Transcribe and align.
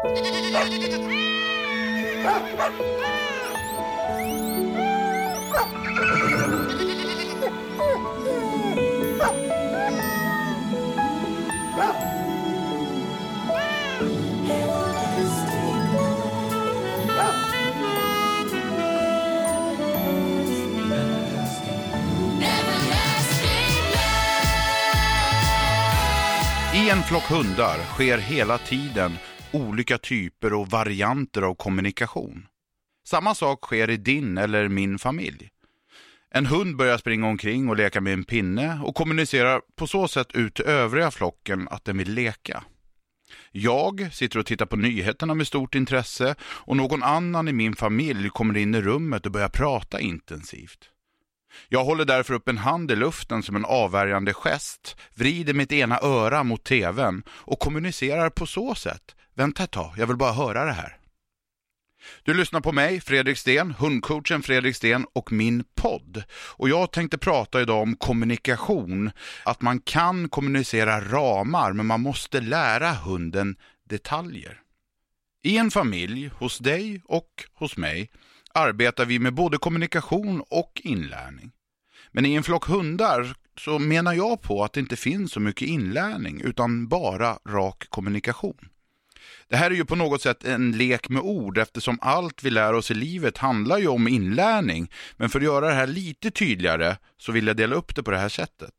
I 0.00 0.04
en 26.90 27.02
flock 27.02 27.30
hundar 27.30 27.78
sker 27.94 28.18
hela 28.18 28.58
tiden 28.58 29.18
olika 29.52 29.98
typer 29.98 30.52
och 30.52 30.70
varianter 30.70 31.42
av 31.42 31.54
kommunikation. 31.54 32.46
Samma 33.06 33.34
sak 33.34 33.64
sker 33.64 33.90
i 33.90 33.96
din 33.96 34.38
eller 34.38 34.68
min 34.68 34.98
familj. 34.98 35.48
En 36.30 36.46
hund 36.46 36.76
börjar 36.76 36.98
springa 36.98 37.26
omkring 37.26 37.68
och 37.68 37.76
leka 37.76 38.00
med 38.00 38.12
en 38.12 38.24
pinne 38.24 38.80
och 38.84 38.94
kommunicerar 38.94 39.60
på 39.76 39.86
så 39.86 40.08
sätt 40.08 40.32
ut 40.34 40.54
till 40.54 40.64
övriga 40.64 41.10
flocken 41.10 41.68
att 41.70 41.84
den 41.84 41.98
vill 41.98 42.14
leka. 42.14 42.64
Jag 43.52 44.08
sitter 44.12 44.38
och 44.38 44.46
tittar 44.46 44.66
på 44.66 44.76
nyheterna 44.76 45.34
med 45.34 45.46
stort 45.46 45.74
intresse 45.74 46.34
och 46.40 46.76
någon 46.76 47.02
annan 47.02 47.48
i 47.48 47.52
min 47.52 47.76
familj 47.76 48.30
kommer 48.30 48.56
in 48.56 48.74
i 48.74 48.80
rummet 48.80 49.26
och 49.26 49.32
börjar 49.32 49.48
prata 49.48 50.00
intensivt. 50.00 50.90
Jag 51.68 51.84
håller 51.84 52.04
därför 52.04 52.34
upp 52.34 52.48
en 52.48 52.58
hand 52.58 52.90
i 52.90 52.96
luften 52.96 53.42
som 53.42 53.56
en 53.56 53.64
avvärjande 53.64 54.34
gest, 54.34 54.96
vrider 55.14 55.54
mitt 55.54 55.72
ena 55.72 56.00
öra 56.00 56.44
mot 56.44 56.64
tvn 56.64 57.22
och 57.28 57.58
kommunicerar 57.58 58.30
på 58.30 58.46
så 58.46 58.74
sätt. 58.74 59.14
Vänta 59.38 59.64
ett 59.64 59.70
tag, 59.70 59.94
jag 59.96 60.06
vill 60.06 60.16
bara 60.16 60.32
höra 60.32 60.64
det 60.64 60.72
här. 60.72 60.96
Du 62.22 62.34
lyssnar 62.34 62.60
på 62.60 62.72
mig, 62.72 63.00
Fredrik 63.00 63.38
Sten, 63.38 63.70
hundcoachen 63.70 64.42
Fredrik 64.42 64.76
Sten 64.76 65.06
och 65.12 65.32
min 65.32 65.64
podd. 65.74 66.22
Och 66.30 66.68
jag 66.68 66.92
tänkte 66.92 67.18
prata 67.18 67.60
idag 67.60 67.82
om 67.82 67.96
kommunikation. 67.96 69.10
Att 69.44 69.62
man 69.62 69.80
kan 69.80 70.28
kommunicera 70.28 71.00
ramar, 71.00 71.72
men 71.72 71.86
man 71.86 72.00
måste 72.00 72.40
lära 72.40 72.92
hunden 72.92 73.56
detaljer. 73.88 74.60
I 75.42 75.58
en 75.58 75.70
familj, 75.70 76.30
hos 76.38 76.58
dig 76.58 77.02
och 77.04 77.44
hos 77.54 77.76
mig, 77.76 78.10
arbetar 78.54 79.04
vi 79.04 79.18
med 79.18 79.34
både 79.34 79.58
kommunikation 79.58 80.42
och 80.50 80.80
inlärning. 80.84 81.52
Men 82.12 82.26
i 82.26 82.34
en 82.34 82.42
flock 82.42 82.64
hundar 82.64 83.34
så 83.58 83.78
menar 83.78 84.14
jag 84.14 84.42
på 84.42 84.64
att 84.64 84.72
det 84.72 84.80
inte 84.80 84.96
finns 84.96 85.32
så 85.32 85.40
mycket 85.40 85.68
inlärning 85.68 86.40
utan 86.40 86.88
bara 86.88 87.38
rak 87.48 87.86
kommunikation. 87.90 88.68
Det 89.48 89.56
här 89.56 89.70
är 89.70 89.74
ju 89.74 89.84
på 89.84 89.96
något 89.96 90.22
sätt 90.22 90.44
en 90.44 90.72
lek 90.72 91.08
med 91.08 91.22
ord 91.22 91.58
eftersom 91.58 91.98
allt 92.00 92.42
vi 92.42 92.50
lär 92.50 92.72
oss 92.72 92.90
i 92.90 92.94
livet 92.94 93.38
handlar 93.38 93.78
ju 93.78 93.88
om 93.88 94.08
inlärning. 94.08 94.90
Men 95.16 95.28
för 95.28 95.38
att 95.38 95.44
göra 95.44 95.68
det 95.68 95.74
här 95.74 95.86
lite 95.86 96.30
tydligare 96.30 96.96
så 97.16 97.32
vill 97.32 97.46
jag 97.46 97.56
dela 97.56 97.76
upp 97.76 97.94
det 97.94 98.02
på 98.02 98.10
det 98.10 98.18
här 98.18 98.28
sättet. 98.28 98.74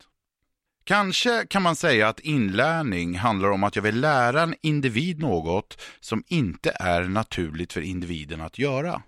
Kanske 0.84 1.46
kan 1.46 1.62
man 1.62 1.76
säga 1.76 2.08
att 2.08 2.20
inlärning 2.20 3.18
handlar 3.18 3.50
om 3.50 3.64
att 3.64 3.76
jag 3.76 3.84
vill 3.84 4.00
lära 4.00 4.42
en 4.42 4.56
individ 4.62 5.20
något 5.20 5.82
som 6.00 6.24
inte 6.28 6.72
är 6.76 7.04
naturligt 7.04 7.74
för 7.74 7.82
individen 7.82 8.42
att 8.42 8.60
göra. 8.60 9.02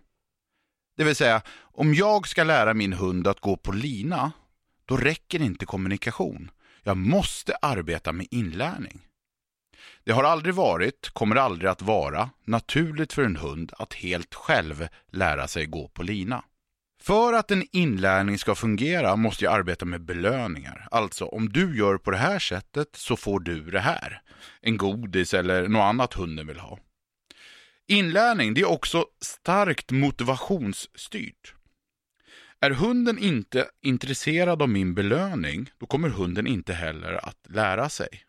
Det 0.98 1.04
vill 1.04 1.16
säga, 1.16 1.42
om 1.62 1.94
jag 1.94 2.28
ska 2.28 2.44
lära 2.44 2.74
min 2.74 2.94
hund 2.94 3.28
att 3.28 3.40
gå 3.40 3.58
på 3.58 3.72
lina, 3.72 4.32
då 4.86 4.98
räcker 4.98 5.42
inte 5.42 5.66
kommunikation. 5.66 6.52
Jag 6.84 6.98
måste 6.98 7.56
arbeta 7.62 8.12
med 8.12 8.28
inlärning. 8.32 9.02
Det 10.04 10.12
har 10.12 10.24
aldrig 10.24 10.56
varit, 10.56 11.10
kommer 11.14 11.36
aldrig 11.36 11.70
att 11.70 11.82
vara, 11.82 12.30
naturligt 12.46 13.14
för 13.14 13.24
en 13.24 13.36
hund 13.36 13.72
att 13.78 13.94
helt 13.94 14.36
själv 14.36 14.88
lära 15.12 15.48
sig 15.48 15.66
gå 15.66 15.88
på 15.88 16.04
lina. 16.04 16.44
För 17.02 17.34
att 17.34 17.52
en 17.52 17.68
inlärning 17.72 18.38
ska 18.38 18.56
fungera 18.56 19.16
måste 19.16 19.46
jag 19.46 19.54
arbeta 19.54 19.86
med 19.86 20.02
belöningar. 20.02 20.88
Alltså, 20.92 21.26
om 21.26 21.50
du 21.50 21.78
gör 21.78 21.98
på 21.98 22.12
det 22.12 22.18
här 22.18 22.40
sättet 22.40 22.88
så 22.96 23.16
får 23.16 23.40
du 23.40 23.72
det 23.72 23.80
här. 23.80 24.22
En 24.62 24.78
godis 24.78 25.34
eller 25.34 25.68
något 25.68 25.82
annat 25.82 26.14
hunden 26.14 26.48
vill 26.48 26.60
ha. 26.60 26.80
Inlärning 27.88 28.54
det 28.54 28.62
är 28.62 28.70
också 28.70 29.06
starkt 29.22 29.92
motivationsstyrt. 29.92 31.54
Är 32.60 32.72
hunden 32.72 33.18
inte 33.20 33.70
intresserad 33.82 34.62
av 34.62 34.70
min 34.70 34.94
belöning, 34.94 35.72
då 35.78 35.86
kommer 35.86 36.10
hunden 36.10 36.48
inte 36.48 36.74
heller 36.74 37.26
att 37.28 37.38
lära 37.50 37.90
sig. 37.90 38.24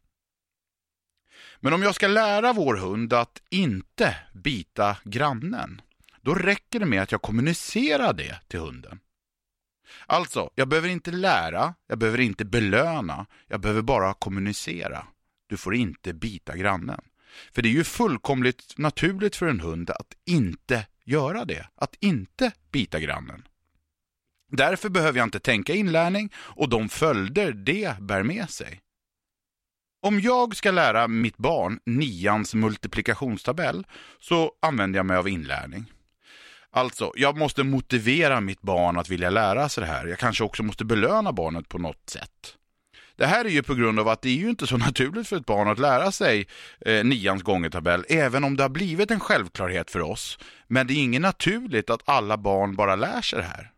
Men 1.65 1.73
om 1.73 1.83
jag 1.83 1.95
ska 1.95 2.09
lära 2.09 2.53
vår 2.53 2.77
hund 2.77 3.12
att 3.12 3.43
inte 3.50 4.17
bita 4.33 4.97
grannen, 5.05 5.81
då 6.21 6.34
räcker 6.34 6.81
det 6.81 6.87
med 6.87 7.03
att 7.03 7.12
jag 7.12 7.23
kommunicerar 7.23 8.12
det 8.12 8.41
till 8.49 8.61
hunden. 8.61 9.00
Alltså, 10.06 10.51
jag 10.55 10.69
behöver 10.69 10.89
inte 10.89 11.11
lära, 11.11 11.75
jag 11.87 11.99
behöver 11.99 12.21
inte 12.21 12.45
belöna, 12.45 13.27
jag 13.47 13.61
behöver 13.61 13.83
bara 13.83 14.15
kommunicera. 14.15 15.06
Du 15.47 15.56
får 15.56 15.75
inte 15.75 16.15
bita 16.15 16.56
grannen. 16.56 17.01
För 17.53 17.62
det 17.62 17.69
är 17.69 17.72
ju 17.72 17.84
fullkomligt 17.84 18.78
naturligt 18.78 19.37
för 19.37 19.47
en 19.47 19.61
hund 19.61 19.91
att 19.91 20.15
inte 20.27 20.87
göra 21.05 21.45
det, 21.45 21.69
att 21.75 21.95
inte 22.01 22.53
bita 22.72 23.01
grannen. 23.01 23.49
Därför 24.49 24.89
behöver 24.89 25.19
jag 25.19 25.27
inte 25.27 25.41
tänka 25.41 25.75
inlärning 25.75 26.33
och 26.37 26.69
de 26.69 26.89
följder 26.89 27.53
det 27.53 27.99
bär 28.01 28.22
med 28.22 28.51
sig. 28.51 28.81
Om 30.05 30.21
jag 30.21 30.57
ska 30.57 30.71
lära 30.71 31.09
mitt 31.09 31.37
barn 31.37 31.79
nians 31.87 32.55
multiplikationstabell 32.55 33.87
så 34.21 34.53
använder 34.63 34.99
jag 34.99 35.07
mig 35.07 35.17
av 35.17 35.29
inlärning. 35.29 35.93
Alltså, 36.71 37.13
jag 37.17 37.37
måste 37.37 37.65
motivera 37.65 38.41
mitt 38.41 38.63
barn 38.63 38.99
att 38.99 39.09
vilja 39.09 39.31
lära 39.31 39.69
sig 39.69 39.85
det 39.85 39.91
här. 39.91 40.07
Jag 40.07 40.19
kanske 40.19 40.45
också 40.45 40.63
måste 40.63 40.85
belöna 40.85 41.33
barnet 41.33 41.69
på 41.69 41.79
något 41.79 42.11
sätt. 42.11 42.57
Det 43.17 43.27
här 43.27 43.45
är 43.45 43.49
ju 43.49 43.63
på 43.63 43.75
grund 43.75 44.01
av 44.01 44.09
att 44.09 44.23
det 44.23 44.29
är 44.29 44.37
ju 44.37 44.51
inte 44.51 44.67
så 44.67 44.77
naturligt 44.87 45.29
för 45.29 45.37
ett 45.37 45.47
barn 45.47 45.69
att 45.69 45.79
lära 45.79 46.13
sig 46.13 46.47
eh, 46.87 47.05
nians 47.05 47.43
gångertabell, 47.43 48.05
även 48.09 48.45
om 48.45 48.57
det 48.57 48.63
har 48.63 48.71
blivit 48.71 49.11
en 49.11 49.21
självklarhet 49.21 49.91
för 49.91 50.01
oss. 50.01 50.39
Men 50.67 50.87
det 50.87 50.95
är 50.95 51.03
inget 51.03 51.23
naturligt 51.23 51.91
att 51.91 52.09
alla 52.09 52.37
barn 52.37 52.77
bara 52.77 52.97
lär 52.97 53.21
sig 53.21 53.39
det 53.39 53.45
här. 53.45 53.71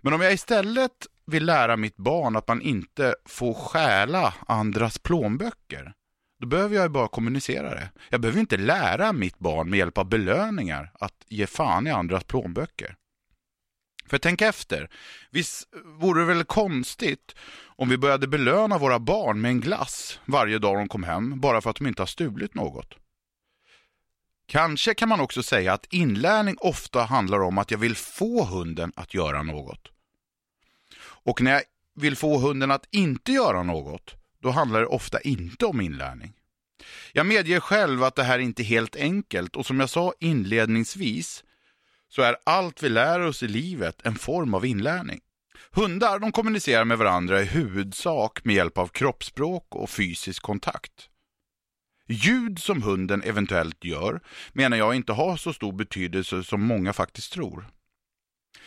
Men 0.00 0.12
om 0.12 0.20
jag 0.20 0.32
istället 0.32 1.06
vill 1.26 1.44
lära 1.44 1.76
mitt 1.76 1.96
barn 1.96 2.36
att 2.36 2.48
man 2.48 2.62
inte 2.62 3.14
får 3.24 3.54
stjäla 3.54 4.34
andras 4.46 4.98
plånböcker, 4.98 5.94
då 6.40 6.46
behöver 6.46 6.76
jag 6.76 6.92
bara 6.92 7.08
kommunicera 7.08 7.70
det. 7.70 7.90
Jag 8.08 8.20
behöver 8.20 8.40
inte 8.40 8.56
lära 8.56 9.12
mitt 9.12 9.38
barn 9.38 9.70
med 9.70 9.78
hjälp 9.78 9.98
av 9.98 10.08
belöningar 10.08 10.92
att 10.94 11.24
ge 11.28 11.46
fan 11.46 11.86
i 11.86 11.90
andras 11.90 12.24
plånböcker. 12.24 12.96
För 14.06 14.18
tänk 14.18 14.42
efter, 14.42 14.90
visst 15.30 15.68
vore 15.84 16.20
det 16.20 16.26
väl 16.26 16.44
konstigt 16.44 17.34
om 17.64 17.88
vi 17.88 17.98
började 17.98 18.26
belöna 18.28 18.78
våra 18.78 18.98
barn 18.98 19.40
med 19.40 19.48
en 19.48 19.60
glass 19.60 20.20
varje 20.24 20.58
dag 20.58 20.76
de 20.76 20.88
kom 20.88 21.02
hem 21.02 21.40
bara 21.40 21.60
för 21.60 21.70
att 21.70 21.76
de 21.76 21.86
inte 21.86 22.02
har 22.02 22.06
stulit 22.06 22.54
något? 22.54 22.94
Kanske 24.46 24.94
kan 24.94 25.08
man 25.08 25.20
också 25.20 25.42
säga 25.42 25.72
att 25.72 25.86
inlärning 25.90 26.56
ofta 26.58 27.02
handlar 27.02 27.40
om 27.40 27.58
att 27.58 27.70
jag 27.70 27.78
vill 27.78 27.96
få 27.96 28.44
hunden 28.44 28.92
att 28.96 29.14
göra 29.14 29.42
något. 29.42 29.88
Och 31.24 31.42
när 31.42 31.52
jag 31.52 31.62
vill 31.94 32.16
få 32.16 32.38
hunden 32.38 32.70
att 32.70 32.88
inte 32.90 33.32
göra 33.32 33.62
något, 33.62 34.14
då 34.42 34.50
handlar 34.50 34.80
det 34.80 34.86
ofta 34.86 35.20
inte 35.20 35.66
om 35.66 35.80
inlärning. 35.80 36.32
Jag 37.12 37.26
medger 37.26 37.60
själv 37.60 38.04
att 38.04 38.14
det 38.14 38.22
här 38.22 38.38
inte 38.38 38.62
är 38.62 38.64
helt 38.64 38.96
enkelt 38.96 39.56
och 39.56 39.66
som 39.66 39.80
jag 39.80 39.90
sa 39.90 40.12
inledningsvis 40.20 41.44
så 42.08 42.22
är 42.22 42.36
allt 42.44 42.82
vi 42.82 42.88
lär 42.88 43.20
oss 43.20 43.42
i 43.42 43.48
livet 43.48 44.06
en 44.06 44.14
form 44.14 44.54
av 44.54 44.66
inlärning. 44.66 45.20
Hundar 45.70 46.18
de 46.18 46.32
kommunicerar 46.32 46.84
med 46.84 46.98
varandra 46.98 47.42
i 47.42 47.44
huvudsak 47.44 48.44
med 48.44 48.54
hjälp 48.54 48.78
av 48.78 48.86
kroppsspråk 48.86 49.74
och 49.74 49.90
fysisk 49.90 50.42
kontakt. 50.42 51.08
Ljud 52.08 52.58
som 52.58 52.82
hunden 52.82 53.22
eventuellt 53.22 53.84
gör 53.84 54.20
menar 54.52 54.76
jag 54.76 54.94
inte 54.94 55.12
har 55.12 55.36
så 55.36 55.52
stor 55.52 55.72
betydelse 55.72 56.44
som 56.44 56.62
många 56.62 56.92
faktiskt 56.92 57.32
tror. 57.32 57.66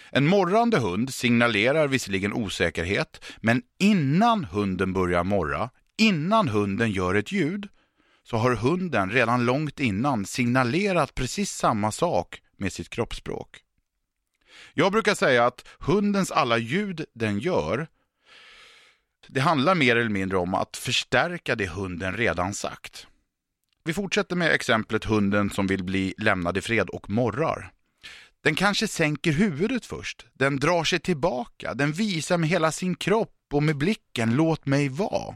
En 0.09 0.27
morrande 0.27 0.77
hund 0.77 1.13
signalerar 1.13 1.87
visserligen 1.87 2.33
osäkerhet, 2.33 3.23
men 3.37 3.61
innan 3.79 4.45
hunden 4.45 4.93
börjar 4.93 5.23
morra, 5.23 5.69
innan 5.97 6.47
hunden 6.47 6.91
gör 6.91 7.15
ett 7.15 7.31
ljud, 7.31 7.67
så 8.23 8.37
har 8.37 8.55
hunden 8.55 9.09
redan 9.11 9.45
långt 9.45 9.79
innan 9.79 10.25
signalerat 10.25 11.15
precis 11.15 11.51
samma 11.51 11.91
sak 11.91 12.41
med 12.57 12.73
sitt 12.73 12.89
kroppsspråk. 12.89 13.61
Jag 14.73 14.91
brukar 14.91 15.15
säga 15.15 15.45
att 15.45 15.67
hundens 15.79 16.31
alla 16.31 16.57
ljud 16.57 17.05
den 17.13 17.39
gör, 17.39 17.87
det 19.27 19.39
handlar 19.39 19.75
mer 19.75 19.95
eller 19.95 20.09
mindre 20.09 20.37
om 20.37 20.53
att 20.53 20.77
förstärka 20.77 21.55
det 21.55 21.67
hunden 21.67 22.17
redan 22.17 22.53
sagt. 22.53 23.07
Vi 23.83 23.93
fortsätter 23.93 24.35
med 24.35 24.51
exemplet 24.51 25.05
hunden 25.05 25.49
som 25.49 25.67
vill 25.67 25.83
bli 25.83 26.13
lämnad 26.17 26.57
i 26.57 26.61
fred 26.61 26.89
och 26.89 27.09
morrar. 27.09 27.71
Den 28.45 28.55
kanske 28.55 28.87
sänker 28.87 29.31
huvudet 29.31 29.85
först, 29.85 30.25
den 30.33 30.57
drar 30.57 30.83
sig 30.83 30.99
tillbaka, 30.99 31.73
den 31.73 31.91
visar 31.91 32.37
med 32.37 32.49
hela 32.49 32.71
sin 32.71 32.95
kropp 32.95 33.37
och 33.53 33.63
med 33.63 33.77
blicken 33.77 34.35
låt 34.35 34.65
mig 34.65 34.89
vara. 34.89 35.35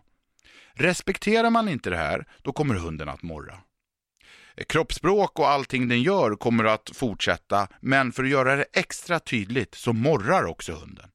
Respekterar 0.73 1.50
man 1.50 1.69
inte 1.69 1.89
det 1.89 1.97
här, 1.97 2.27
då 2.41 2.53
kommer 2.53 2.75
hunden 2.75 3.09
att 3.09 3.21
morra. 3.21 3.57
Kroppsspråk 4.67 5.39
och 5.39 5.50
allting 5.50 5.88
den 5.88 6.01
gör 6.01 6.35
kommer 6.35 6.63
att 6.63 6.91
fortsätta, 6.94 7.67
men 7.81 8.11
för 8.11 8.23
att 8.23 8.29
göra 8.29 8.56
det 8.56 8.65
extra 8.73 9.19
tydligt 9.19 9.75
så 9.75 9.94
morrar 9.94 10.44
också 10.44 10.73
hunden. 10.73 11.09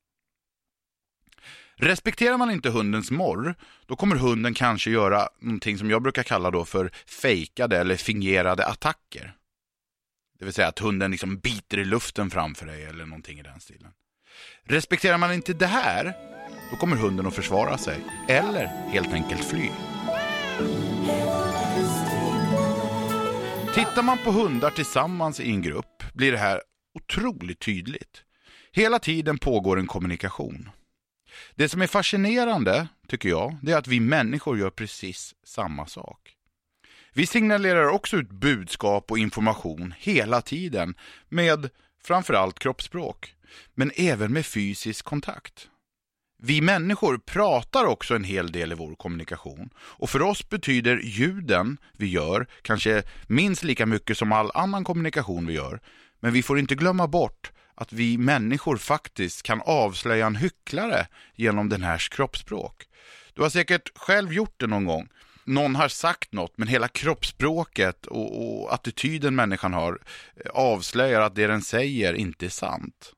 Respekterar 1.76 2.36
man 2.36 2.50
inte 2.50 2.70
hundens 2.70 3.10
morr, 3.10 3.54
då 3.86 3.96
kommer 3.96 4.16
hunden 4.16 4.54
kanske 4.54 4.90
göra 4.90 5.28
någonting 5.40 5.78
som 5.78 5.90
jag 5.90 6.02
brukar 6.02 6.22
kalla 6.22 6.50
då 6.50 6.64
för 6.64 6.90
fejkade 7.06 7.78
eller 7.78 7.96
fingerade 7.96 8.66
attacker. 8.66 9.36
Det 10.44 10.46
vill 10.46 10.54
säga 10.54 10.68
att 10.68 10.78
hunden 10.78 11.10
liksom 11.10 11.38
biter 11.38 11.78
i 11.78 11.84
luften 11.84 12.30
framför 12.30 12.66
dig 12.66 12.84
eller 12.84 13.06
någonting 13.06 13.38
i 13.38 13.42
den 13.42 13.60
stilen. 13.60 13.90
Respekterar 14.64 15.18
man 15.18 15.32
inte 15.32 15.52
det 15.52 15.66
här, 15.66 16.12
då 16.70 16.76
kommer 16.76 16.96
hunden 16.96 17.26
att 17.26 17.34
försvara 17.34 17.78
sig 17.78 18.00
eller 18.28 18.66
helt 18.66 19.12
enkelt 19.12 19.44
fly. 19.44 19.68
Tittar 23.74 24.02
man 24.02 24.18
på 24.24 24.30
hundar 24.30 24.70
tillsammans 24.70 25.40
i 25.40 25.50
en 25.50 25.62
grupp 25.62 26.02
blir 26.14 26.32
det 26.32 26.38
här 26.38 26.62
otroligt 26.94 27.60
tydligt. 27.60 28.22
Hela 28.72 28.98
tiden 28.98 29.38
pågår 29.38 29.78
en 29.78 29.86
kommunikation. 29.86 30.70
Det 31.54 31.68
som 31.68 31.82
är 31.82 31.86
fascinerande, 31.86 32.88
tycker 33.08 33.28
jag, 33.28 33.56
det 33.62 33.72
är 33.72 33.76
att 33.76 33.88
vi 33.88 34.00
människor 34.00 34.58
gör 34.58 34.70
precis 34.70 35.34
samma 35.44 35.86
sak. 35.86 36.33
Vi 37.16 37.26
signalerar 37.26 37.88
också 37.88 38.16
ut 38.16 38.30
budskap 38.30 39.10
och 39.10 39.18
information 39.18 39.94
hela 39.98 40.40
tiden 40.40 40.94
med 41.28 41.70
framförallt 42.04 42.58
kroppsspråk, 42.58 43.34
men 43.74 43.90
även 43.96 44.32
med 44.32 44.46
fysisk 44.46 45.04
kontakt. 45.04 45.68
Vi 46.42 46.60
människor 46.60 47.18
pratar 47.18 47.84
också 47.84 48.14
en 48.14 48.24
hel 48.24 48.52
del 48.52 48.72
i 48.72 48.74
vår 48.74 48.94
kommunikation 48.94 49.70
och 49.78 50.10
för 50.10 50.22
oss 50.22 50.48
betyder 50.48 50.96
ljuden 50.96 51.76
vi 51.92 52.06
gör 52.06 52.46
kanske 52.62 53.02
minst 53.26 53.64
lika 53.64 53.86
mycket 53.86 54.18
som 54.18 54.32
all 54.32 54.50
annan 54.54 54.84
kommunikation 54.84 55.46
vi 55.46 55.52
gör. 55.52 55.80
Men 56.20 56.32
vi 56.32 56.42
får 56.42 56.58
inte 56.58 56.74
glömma 56.74 57.06
bort 57.06 57.52
att 57.74 57.92
vi 57.92 58.18
människor 58.18 58.76
faktiskt 58.76 59.42
kan 59.42 59.60
avslöja 59.64 60.26
en 60.26 60.36
hycklare 60.36 61.06
genom 61.34 61.68
den 61.68 61.82
här 61.82 61.98
kroppsspråk. 62.10 62.82
Du 63.34 63.42
har 63.42 63.50
säkert 63.50 63.98
själv 63.98 64.32
gjort 64.32 64.54
det 64.56 64.66
någon 64.66 64.84
gång. 64.84 65.08
Någon 65.46 65.76
har 65.76 65.88
sagt 65.88 66.32
något, 66.32 66.58
men 66.58 66.68
hela 66.68 66.88
kroppsspråket 66.88 68.06
och, 68.06 68.62
och 68.62 68.74
attityden 68.74 69.34
människan 69.34 69.72
har 69.72 69.98
eh, 70.36 70.50
avslöjar 70.50 71.20
att 71.20 71.34
det 71.34 71.46
den 71.46 71.62
säger 71.62 72.14
inte 72.14 72.46
är 72.46 72.50
sant. 72.50 73.12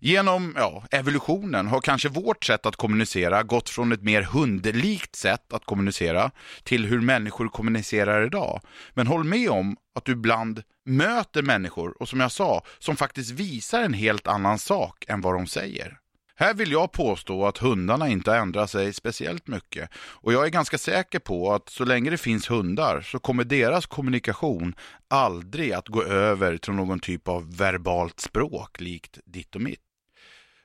Genom 0.00 0.54
ja, 0.56 0.84
evolutionen 0.90 1.66
har 1.66 1.80
kanske 1.80 2.08
vårt 2.08 2.44
sätt 2.44 2.66
att 2.66 2.76
kommunicera 2.76 3.42
gått 3.42 3.68
från 3.68 3.92
ett 3.92 4.02
mer 4.02 4.22
hundlikt 4.22 5.16
sätt 5.16 5.52
att 5.52 5.64
kommunicera 5.64 6.30
till 6.62 6.86
hur 6.86 7.00
människor 7.00 7.48
kommunicerar 7.48 8.26
idag. 8.26 8.60
Men 8.94 9.06
håll 9.06 9.24
med 9.24 9.50
om 9.50 9.76
att 9.94 10.04
du 10.04 10.12
ibland 10.12 10.62
möter 10.84 11.42
människor, 11.42 12.02
och 12.02 12.08
som 12.08 12.20
jag 12.20 12.32
sa, 12.32 12.62
som 12.78 12.96
faktiskt 12.96 13.30
visar 13.30 13.82
en 13.82 13.94
helt 13.94 14.26
annan 14.26 14.58
sak 14.58 15.04
än 15.08 15.20
vad 15.20 15.34
de 15.34 15.46
säger. 15.46 15.98
Här 16.40 16.54
vill 16.54 16.72
jag 16.72 16.92
påstå 16.92 17.46
att 17.46 17.58
hundarna 17.58 18.08
inte 18.08 18.30
har 18.30 18.38
ändrat 18.38 18.70
sig 18.70 18.92
speciellt 18.92 19.46
mycket 19.46 19.90
och 19.96 20.32
jag 20.32 20.44
är 20.44 20.50
ganska 20.50 20.78
säker 20.78 21.18
på 21.18 21.54
att 21.54 21.68
så 21.68 21.84
länge 21.84 22.10
det 22.10 22.18
finns 22.18 22.50
hundar 22.50 23.00
så 23.00 23.18
kommer 23.18 23.44
deras 23.44 23.86
kommunikation 23.86 24.74
aldrig 25.08 25.72
att 25.72 25.88
gå 25.88 26.02
över 26.02 26.56
till 26.56 26.72
någon 26.72 27.00
typ 27.00 27.28
av 27.28 27.56
verbalt 27.56 28.20
språk 28.20 28.80
likt 28.80 29.18
ditt 29.24 29.54
och 29.54 29.60
mitt. 29.60 29.80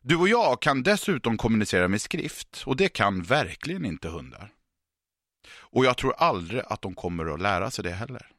Du 0.02 0.16
och 0.16 0.28
jag 0.28 0.62
kan 0.62 0.84
dessutom 0.84 1.38
kommunicera 1.38 1.88
med 1.88 2.02
skrift 2.02 2.64
och 2.66 2.76
det 2.76 2.90
kan 2.90 3.24
verkligen 3.24 3.86
inte 3.86 4.10
hundar. 4.10 4.50
Och 5.58 5.86
jag 5.86 5.98
tror 5.98 6.14
aldrig 6.18 6.62
att 6.66 6.82
de 6.82 6.96
kommer 6.96 7.34
att 7.34 7.42
lära 7.42 7.72
sig 7.72 7.84
det 7.84 7.92
heller. 7.92 8.33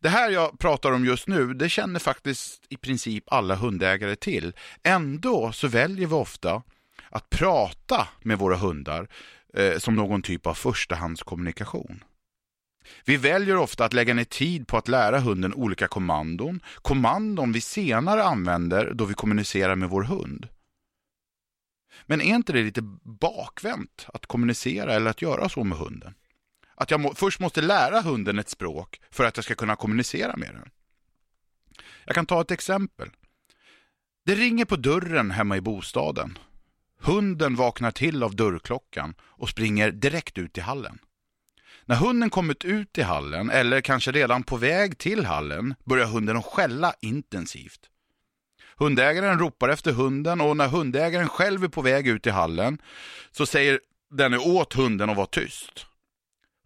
Det 0.00 0.08
här 0.08 0.30
jag 0.30 0.58
pratar 0.58 0.92
om 0.92 1.04
just 1.04 1.28
nu, 1.28 1.54
det 1.54 1.68
känner 1.68 2.00
faktiskt 2.00 2.62
i 2.68 2.76
princip 2.76 3.24
alla 3.26 3.54
hundägare 3.54 4.16
till. 4.16 4.52
Ändå 4.82 5.52
så 5.52 5.68
väljer 5.68 6.06
vi 6.06 6.14
ofta 6.14 6.62
att 7.10 7.30
prata 7.30 8.08
med 8.22 8.38
våra 8.38 8.56
hundar 8.56 9.08
eh, 9.54 9.78
som 9.78 9.94
någon 9.94 10.22
typ 10.22 10.46
av 10.46 10.54
förstahandskommunikation. 10.54 12.04
Vi 13.04 13.16
väljer 13.16 13.56
ofta 13.56 13.84
att 13.84 13.92
lägga 13.92 14.14
ner 14.14 14.24
tid 14.24 14.66
på 14.66 14.76
att 14.76 14.88
lära 14.88 15.20
hunden 15.20 15.54
olika 15.54 15.88
kommandon, 15.88 16.60
kommandon 16.82 17.52
vi 17.52 17.60
senare 17.60 18.24
använder 18.24 18.92
då 18.94 19.04
vi 19.04 19.14
kommunicerar 19.14 19.76
med 19.76 19.88
vår 19.88 20.02
hund. 20.02 20.48
Men 22.06 22.20
är 22.20 22.34
inte 22.34 22.52
det 22.52 22.62
lite 22.62 22.82
bakvänt 23.02 24.06
att 24.14 24.26
kommunicera 24.26 24.94
eller 24.94 25.10
att 25.10 25.22
göra 25.22 25.48
så 25.48 25.64
med 25.64 25.78
hunden? 25.78 26.14
Att 26.80 26.90
jag 26.90 27.00
må, 27.00 27.14
först 27.14 27.40
måste 27.40 27.60
lära 27.60 28.00
hunden 28.00 28.38
ett 28.38 28.48
språk 28.48 29.00
för 29.10 29.24
att 29.24 29.36
jag 29.36 29.44
ska 29.44 29.54
kunna 29.54 29.76
kommunicera 29.76 30.36
med 30.36 30.54
den. 30.54 30.70
Jag 32.04 32.14
kan 32.14 32.26
ta 32.26 32.40
ett 32.40 32.50
exempel. 32.50 33.10
Det 34.26 34.34
ringer 34.34 34.64
på 34.64 34.76
dörren 34.76 35.30
hemma 35.30 35.56
i 35.56 35.60
bostaden. 35.60 36.38
Hunden 37.00 37.56
vaknar 37.56 37.90
till 37.90 38.22
av 38.22 38.36
dörrklockan 38.36 39.14
och 39.20 39.48
springer 39.48 39.90
direkt 39.90 40.38
ut 40.38 40.58
i 40.58 40.60
hallen. 40.60 40.98
När 41.84 41.96
hunden 41.96 42.30
kommit 42.30 42.64
ut 42.64 42.98
i 42.98 43.02
hallen, 43.02 43.50
eller 43.50 43.80
kanske 43.80 44.12
redan 44.12 44.42
på 44.42 44.56
väg 44.56 44.98
till 44.98 45.26
hallen, 45.26 45.74
börjar 45.84 46.06
hunden 46.06 46.36
att 46.36 46.44
skälla 46.44 46.94
intensivt. 47.00 47.80
Hundägaren 48.76 49.38
ropar 49.38 49.68
efter 49.68 49.92
hunden 49.92 50.40
och 50.40 50.56
när 50.56 50.68
hundägaren 50.68 51.28
själv 51.28 51.64
är 51.64 51.68
på 51.68 51.82
väg 51.82 52.08
ut 52.08 52.26
i 52.26 52.30
hallen 52.30 52.78
så 53.30 53.46
säger 53.46 53.80
denne 54.10 54.38
åt 54.38 54.72
hunden 54.72 55.10
att 55.10 55.16
vara 55.16 55.26
tyst. 55.26 55.86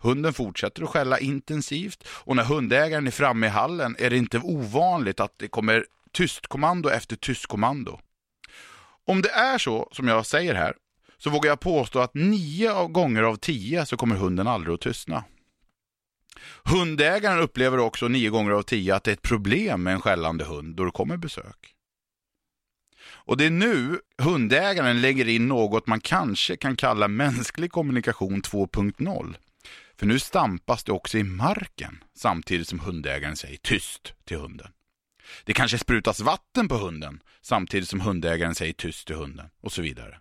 Hunden 0.05 0.33
fortsätter 0.33 0.83
att 0.83 0.89
skälla 0.89 1.19
intensivt 1.19 2.05
och 2.09 2.37
när 2.37 2.45
hundägaren 2.45 3.07
är 3.07 3.11
framme 3.11 3.47
i 3.47 3.51
hallen 3.51 3.97
är 3.99 4.11
det 4.11 4.17
inte 4.17 4.39
ovanligt 4.39 5.21
att 5.21 5.39
det 5.39 5.49
kommer 5.49 5.87
tystkommando 6.13 6.89
efter 6.89 7.17
tystkommando. 7.17 8.01
Om 9.07 9.23
det 9.23 9.31
är 9.31 9.59
så 9.59 9.89
som 9.93 10.09
jag 10.09 10.27
säger 10.27 10.55
här 10.55 10.75
så 11.19 11.31
vågar 11.31 11.51
jag 11.51 11.61
påstå 11.61 11.99
att 11.99 12.15
nio 12.15 12.89
gånger 12.89 13.23
av 13.23 13.37
tio 13.37 13.87
så 13.87 13.97
kommer 13.97 14.17
hunden 14.17 14.47
aldrig 14.47 14.75
att 14.75 14.81
tystna. 14.81 15.25
Hundägaren 16.65 17.39
upplever 17.39 17.79
också 17.79 18.09
nio 18.09 18.31
gånger 18.31 18.51
av 18.51 18.63
tio 18.63 18.95
att 18.95 19.05
det 19.05 19.11
är 19.11 19.13
ett 19.13 19.23
problem 19.23 19.83
med 19.83 19.95
en 19.95 20.01
skällande 20.01 20.45
hund 20.45 20.77
då 20.77 20.85
det 20.85 20.91
kommer 20.91 21.17
besök. 21.17 21.75
Och 23.07 23.37
det 23.37 23.45
är 23.45 23.51
nu 23.51 24.01
hundägaren 24.19 25.01
lägger 25.01 25.29
in 25.29 25.49
något 25.49 25.87
man 25.87 26.01
kanske 26.01 26.57
kan 26.57 26.77
kalla 26.77 27.09
mänsklig 27.09 27.73
kommunikation 27.73 28.43
2.0. 28.43 29.37
För 29.97 30.07
nu 30.07 30.19
stampas 30.19 30.85
det 30.85 30.93
också 30.93 31.19
i 31.19 31.23
marken 31.23 32.05
samtidigt 32.17 32.69
som 32.69 32.81
hundägaren 32.81 33.37
säger 33.37 33.57
tyst 33.57 34.15
till 34.25 34.37
hunden. 34.37 34.73
Det 35.45 35.53
kanske 35.53 35.79
sprutas 35.79 36.21
vatten 36.21 36.69
på 36.69 36.77
hunden 36.77 37.23
samtidigt 37.41 37.89
som 37.89 38.01
hundägaren 38.01 38.55
säger 38.55 38.73
tyst 38.73 39.07
till 39.07 39.17
hunden 39.17 39.51
och 39.61 39.73
så 39.73 39.83
vidare. 39.83 40.21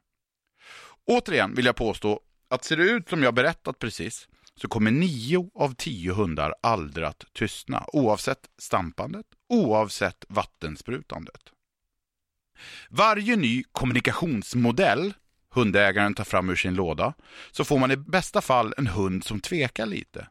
Återigen 1.06 1.56
vill 1.56 1.66
jag 1.66 1.76
påstå 1.76 2.20
att 2.50 2.64
ser 2.64 2.78
det 2.78 2.84
ut 2.84 3.10
som 3.10 3.24
jag 3.24 3.34
berättat 3.34 3.80
precis 3.80 4.28
så 4.56 4.68
kommer 4.68 4.92
nio 4.92 5.50
av 5.56 5.76
tio 5.76 6.14
hundar 6.14 6.56
aldrig 6.62 7.08
att 7.08 7.26
tystna 7.34 7.86
oavsett 7.94 8.50
stampandet, 8.58 9.26
oavsett 9.50 10.26
vattensprutandet. 10.30 11.42
Varje 12.90 13.36
ny 13.36 13.64
kommunikationsmodell 13.72 15.14
hundägaren 15.54 16.14
tar 16.14 16.24
fram 16.24 16.50
ur 16.50 16.56
sin 16.56 16.74
låda 16.74 17.14
så 17.52 17.64
får 17.64 17.80
man 17.80 17.92
i 17.92 17.98
bästa 17.98 18.42
fall 18.42 18.74
en 18.78 18.88
hund 18.88 19.24
som 19.24 19.40
tvekar 19.40 19.86
lite. 19.86 20.28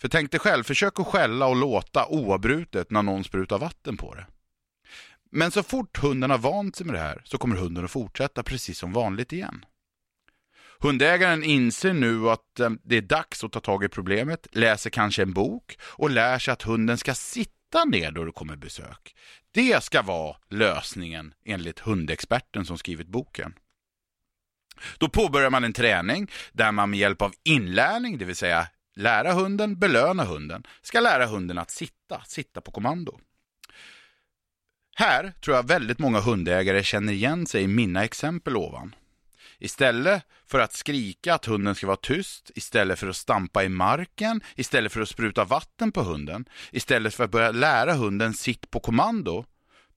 För 0.00 0.08
tänk 0.08 0.30
dig 0.30 0.40
själv, 0.40 0.64
försök 0.64 1.00
att 1.00 1.06
skälla 1.06 1.46
och 1.46 1.56
låta 1.56 2.06
oavbrutet 2.06 2.90
när 2.90 3.02
någon 3.02 3.24
sprutar 3.24 3.58
vatten 3.58 3.96
på 3.96 4.14
det. 4.14 4.26
Men 5.30 5.50
så 5.50 5.62
fort 5.62 5.98
hunden 5.98 6.30
har 6.30 6.38
vant 6.38 6.76
sig 6.76 6.86
med 6.86 6.94
det 6.94 7.00
här 7.00 7.22
så 7.24 7.38
kommer 7.38 7.56
hunden 7.56 7.84
att 7.84 7.90
fortsätta 7.90 8.42
precis 8.42 8.78
som 8.78 8.92
vanligt 8.92 9.32
igen. 9.32 9.64
Hundägaren 10.80 11.44
inser 11.44 11.92
nu 11.92 12.30
att 12.30 12.60
eh, 12.60 12.70
det 12.82 12.96
är 12.96 13.02
dags 13.02 13.44
att 13.44 13.52
ta 13.52 13.60
tag 13.60 13.84
i 13.84 13.88
problemet, 13.88 14.46
läser 14.52 14.90
kanske 14.90 15.22
en 15.22 15.32
bok 15.32 15.76
och 15.82 16.10
lär 16.10 16.38
sig 16.38 16.52
att 16.52 16.62
hunden 16.62 16.98
ska 16.98 17.14
sitta 17.14 17.84
ner 17.84 18.10
då 18.10 18.24
det 18.24 18.32
kommer 18.32 18.56
besök. 18.56 19.14
Det 19.52 19.84
ska 19.84 20.02
vara 20.02 20.36
lösningen 20.50 21.34
enligt 21.44 21.78
hundexperten 21.78 22.64
som 22.64 22.78
skrivit 22.78 23.08
boken. 23.08 23.54
Då 24.98 25.08
påbörjar 25.08 25.50
man 25.50 25.64
en 25.64 25.72
träning 25.72 26.30
där 26.52 26.72
man 26.72 26.90
med 26.90 26.98
hjälp 26.98 27.22
av 27.22 27.32
inlärning, 27.44 28.18
det 28.18 28.24
vill 28.24 28.36
säga 28.36 28.66
lära 28.96 29.32
hunden, 29.32 29.78
belöna 29.78 30.24
hunden, 30.24 30.62
ska 30.82 31.00
lära 31.00 31.26
hunden 31.26 31.58
att 31.58 31.70
sitta, 31.70 32.22
sitta 32.26 32.60
på 32.60 32.70
kommando. 32.70 33.18
Här 34.96 35.32
tror 35.44 35.56
jag 35.56 35.68
väldigt 35.68 35.98
många 35.98 36.20
hundägare 36.20 36.82
känner 36.82 37.12
igen 37.12 37.46
sig 37.46 37.62
i 37.62 37.66
mina 37.66 38.04
exempel 38.04 38.56
ovan. 38.56 38.94
Istället 39.58 40.22
för 40.46 40.58
att 40.58 40.72
skrika 40.72 41.34
att 41.34 41.44
hunden 41.44 41.74
ska 41.74 41.86
vara 41.86 41.96
tyst, 41.96 42.50
istället 42.54 42.98
för 42.98 43.08
att 43.08 43.16
stampa 43.16 43.64
i 43.64 43.68
marken, 43.68 44.40
istället 44.54 44.92
för 44.92 45.00
att 45.00 45.08
spruta 45.08 45.44
vatten 45.44 45.92
på 45.92 46.02
hunden, 46.02 46.44
istället 46.70 47.14
för 47.14 47.24
att 47.24 47.30
börja 47.30 47.50
lära 47.50 47.94
hunden 47.94 48.34
sitt 48.34 48.70
på 48.70 48.80
kommando, 48.80 49.44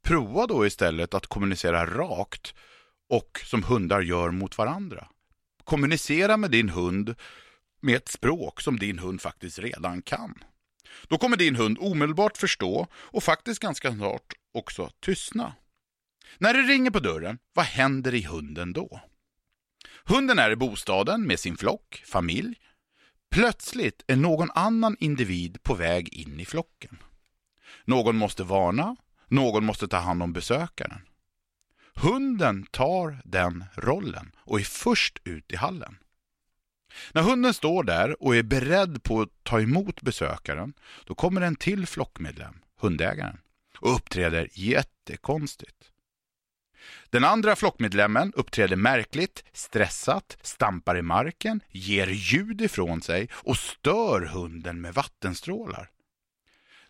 prova 0.01 0.47
då 0.47 0.65
istället 0.65 1.13
att 1.13 1.27
kommunicera 1.27 1.85
rakt 1.85 2.53
och 3.09 3.41
som 3.45 3.63
hundar 3.63 4.01
gör 4.01 4.31
mot 4.31 4.57
varandra. 4.57 5.07
Kommunicera 5.63 6.37
med 6.37 6.51
din 6.51 6.69
hund 6.69 7.15
med 7.79 7.95
ett 7.95 8.07
språk 8.07 8.61
som 8.61 8.79
din 8.79 8.99
hund 8.99 9.21
faktiskt 9.21 9.59
redan 9.59 10.01
kan. 10.01 10.43
Då 11.07 11.17
kommer 11.17 11.37
din 11.37 11.55
hund 11.55 11.77
omedelbart 11.79 12.37
förstå 12.37 12.87
och 12.93 13.23
faktiskt 13.23 13.59
ganska 13.59 13.93
snart 13.93 14.33
också 14.53 14.89
tystna. 14.99 15.53
När 16.37 16.53
det 16.53 16.61
ringer 16.61 16.91
på 16.91 16.99
dörren, 16.99 17.39
vad 17.53 17.65
händer 17.65 18.13
i 18.13 18.21
hunden 18.21 18.73
då? 18.73 19.01
Hunden 20.03 20.39
är 20.39 20.51
i 20.51 20.55
bostaden 20.55 21.27
med 21.27 21.39
sin 21.39 21.57
flock, 21.57 22.03
familj. 22.05 22.55
Plötsligt 23.31 24.03
är 24.07 24.15
någon 24.15 24.51
annan 24.51 24.97
individ 24.99 25.63
på 25.63 25.73
väg 25.73 26.13
in 26.13 26.39
i 26.39 26.45
flocken. 26.45 26.97
Någon 27.85 28.17
måste 28.17 28.43
varna, 28.43 28.95
någon 29.27 29.65
måste 29.65 29.87
ta 29.87 29.97
hand 29.97 30.23
om 30.23 30.33
besökaren. 30.33 31.01
Hunden 31.99 32.65
tar 32.71 33.21
den 33.25 33.65
rollen 33.75 34.31
och 34.37 34.59
är 34.59 34.63
först 34.63 35.21
ut 35.23 35.51
i 35.51 35.55
hallen. 35.55 35.97
När 37.11 37.21
hunden 37.21 37.53
står 37.53 37.83
där 37.83 38.23
och 38.23 38.35
är 38.35 38.43
beredd 38.43 39.03
på 39.03 39.21
att 39.21 39.43
ta 39.43 39.61
emot 39.61 40.01
besökaren, 40.01 40.73
då 41.05 41.15
kommer 41.15 41.41
en 41.41 41.55
till 41.55 41.87
flockmedlem, 41.87 42.59
hundägaren, 42.79 43.37
och 43.79 43.95
uppträder 43.95 44.49
jättekonstigt. 44.53 45.91
Den 47.09 47.23
andra 47.23 47.55
flockmedlemmen 47.55 48.33
uppträder 48.35 48.75
märkligt, 48.75 49.43
stressat, 49.53 50.37
stampar 50.41 50.97
i 50.97 51.01
marken, 51.01 51.59
ger 51.69 52.07
ljud 52.07 52.61
ifrån 52.61 53.01
sig 53.01 53.29
och 53.33 53.57
stör 53.57 54.21
hunden 54.21 54.81
med 54.81 54.93
vattenstrålar. 54.93 55.89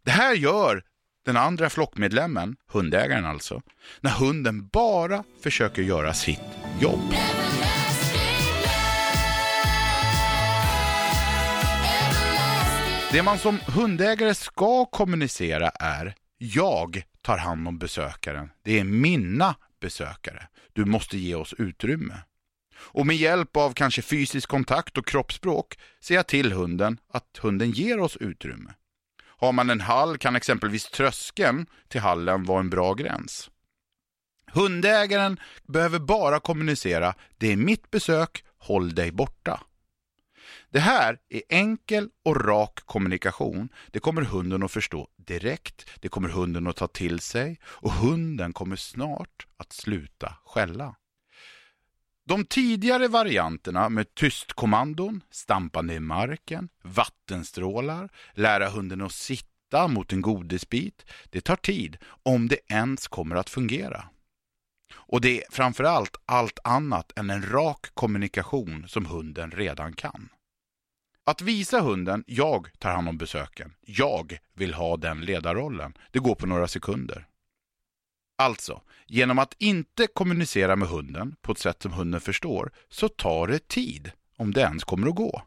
Det 0.04 0.12
här 0.12 0.34
gör 0.34 0.84
den 1.28 1.38
andra 1.38 1.70
flockmedlemmen, 1.70 2.56
hundägaren 2.72 3.26
alltså, 3.26 3.62
när 4.02 4.12
hunden 4.12 4.68
bara 4.68 5.24
försöker 5.44 5.82
göra 5.82 6.14
sitt 6.14 6.40
jobb. 6.82 7.14
Det 13.12 13.24
man 13.24 13.38
som 13.38 13.60
hundägare 13.68 14.34
ska 14.34 14.86
kommunicera 14.86 15.70
är 15.70 16.16
jag 16.38 17.04
tar 17.22 17.38
hand 17.38 17.68
om 17.68 17.78
besökaren. 17.78 18.50
Det 18.64 18.80
är 18.80 18.84
mina 18.84 19.56
besökare. 19.82 20.48
Du 20.74 20.86
måste 20.86 21.18
ge 21.18 21.36
oss 21.36 21.54
utrymme. 21.58 22.16
Och 22.78 23.08
med 23.08 23.16
hjälp 23.16 23.58
av 23.58 23.74
kanske 23.74 24.02
fysisk 24.02 24.50
kontakt 24.50 24.98
och 24.98 25.08
kroppsspråk 25.08 25.78
ser 26.00 26.16
jag 26.16 26.28
till 26.28 26.52
hunden 26.52 26.98
att 27.14 27.40
hunden 27.42 27.72
ger 27.72 28.00
oss 28.00 28.18
utrymme. 28.18 28.74
Har 29.40 29.52
man 29.52 29.70
en 29.70 29.82
hall 29.82 30.18
kan 30.18 30.36
exempelvis 30.36 30.90
tröskeln 30.90 31.66
till 31.88 32.02
hallen 32.02 32.44
vara 32.44 32.60
en 32.60 32.70
bra 32.70 32.94
gräns. 32.94 33.50
Hundägaren 34.52 35.40
behöver 35.68 36.00
bara 36.00 36.40
kommunicera 36.40 37.14
det 37.38 37.52
är 37.52 37.58
mitt 37.58 37.92
besök, 37.92 38.44
håll 38.58 38.96
dig 38.96 39.12
borta. 39.12 39.62
Det 40.70 40.80
här 40.80 41.18
är 41.30 41.42
enkel 41.50 42.10
och 42.26 42.46
rak 42.46 42.80
kommunikation. 42.86 43.70
Det 43.92 44.00
kommer 44.00 44.22
hunden 44.22 44.64
att 44.64 44.72
förstå 44.72 45.08
direkt, 45.16 45.90
det 46.00 46.10
kommer 46.10 46.30
hunden 46.30 46.68
att 46.68 46.76
ta 46.76 46.88
till 46.88 47.20
sig 47.20 47.60
och 47.64 47.92
hunden 47.92 48.54
kommer 48.54 48.76
snart 48.76 49.48
att 49.58 49.74
sluta 49.74 50.34
skälla. 50.46 50.96
De 52.28 52.46
tidigare 52.46 53.08
varianterna 53.08 53.90
med 53.90 54.16
tystkommandon, 54.16 55.22
stampande 55.32 55.94
i 55.94 56.00
marken, 56.00 56.70
vattenstrålar, 56.84 58.10
lära 58.34 58.70
hunden 58.70 59.02
att 59.02 59.12
sitta 59.12 59.88
mot 59.88 60.14
en 60.14 60.22
godisbit, 60.22 61.06
det 61.30 61.42
tar 61.42 61.56
tid 61.56 61.98
om 62.24 62.48
det 62.48 62.60
ens 62.68 63.08
kommer 63.08 63.36
att 63.36 63.50
fungera. 63.50 64.10
Och 64.94 65.22
det 65.22 65.44
är 65.44 65.52
framförallt 65.52 66.16
allt 66.26 66.60
annat 66.64 67.20
än 67.20 67.30
en 67.30 67.52
rak 67.52 67.88
kommunikation 67.94 68.88
som 68.88 69.06
hunden 69.06 69.52
redan 69.52 69.94
kan. 69.94 70.30
Att 71.24 71.42
visa 71.42 71.80
hunden, 71.80 72.24
jag 72.28 72.70
tar 72.80 72.92
hand 72.92 73.10
om 73.10 73.18
besöken, 73.18 73.74
jag 73.82 74.40
vill 74.54 74.74
ha 74.74 74.98
den 74.98 75.22
ledarrollen, 75.22 75.94
det 76.12 76.20
går 76.20 76.36
på 76.36 76.46
några 76.46 76.68
sekunder. 76.68 77.28
Alltså, 78.40 78.82
genom 79.08 79.40
att 79.40 79.56
inte 79.58 80.08
kommunicera 80.08 80.76
med 80.76 80.88
hunden 80.88 81.36
på 81.42 81.52
ett 81.52 81.58
sätt 81.58 81.82
som 81.82 81.94
hunden 81.94 82.22
förstår, 82.22 82.72
så 82.90 83.10
tar 83.10 83.48
det 83.48 83.68
tid, 83.68 84.12
om 84.38 84.54
det 84.54 84.62
ens 84.62 84.84
kommer 84.84 85.08
att 85.08 85.16
gå. 85.16 85.42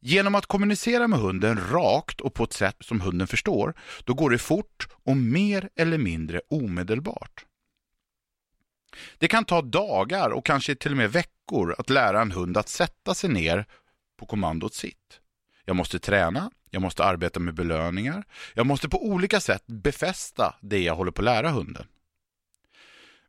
Genom 0.00 0.34
att 0.34 0.46
kommunicera 0.46 1.08
med 1.08 1.18
hunden 1.18 1.70
rakt 1.70 2.20
och 2.20 2.34
på 2.34 2.44
ett 2.44 2.52
sätt 2.52 2.76
som 2.80 3.00
hunden 3.00 3.26
förstår, 3.26 3.74
då 4.04 4.14
går 4.14 4.30
det 4.30 4.38
fort 4.38 4.88
och 4.92 5.16
mer 5.16 5.68
eller 5.76 5.98
mindre 5.98 6.40
omedelbart. 6.50 7.44
Det 9.18 9.28
kan 9.28 9.44
ta 9.44 9.62
dagar 9.62 10.30
och 10.30 10.46
kanske 10.46 10.74
till 10.74 10.90
och 10.90 10.96
med 10.96 11.12
veckor 11.12 11.74
att 11.78 11.90
lära 11.90 12.22
en 12.22 12.32
hund 12.32 12.56
att 12.56 12.68
sätta 12.68 13.14
sig 13.14 13.30
ner 13.30 13.66
på 14.16 14.26
kommandot 14.26 14.74
sitt. 14.74 15.20
Jag 15.64 15.76
måste 15.76 15.98
träna, 15.98 16.50
jag 16.70 16.82
måste 16.82 17.04
arbeta 17.04 17.40
med 17.40 17.54
belöningar, 17.54 18.24
jag 18.54 18.66
måste 18.66 18.88
på 18.88 19.06
olika 19.06 19.40
sätt 19.40 19.66
befästa 19.66 20.54
det 20.60 20.82
jag 20.82 20.96
håller 20.96 21.10
på 21.10 21.20
att 21.20 21.24
lära 21.24 21.50
hunden. 21.50 21.86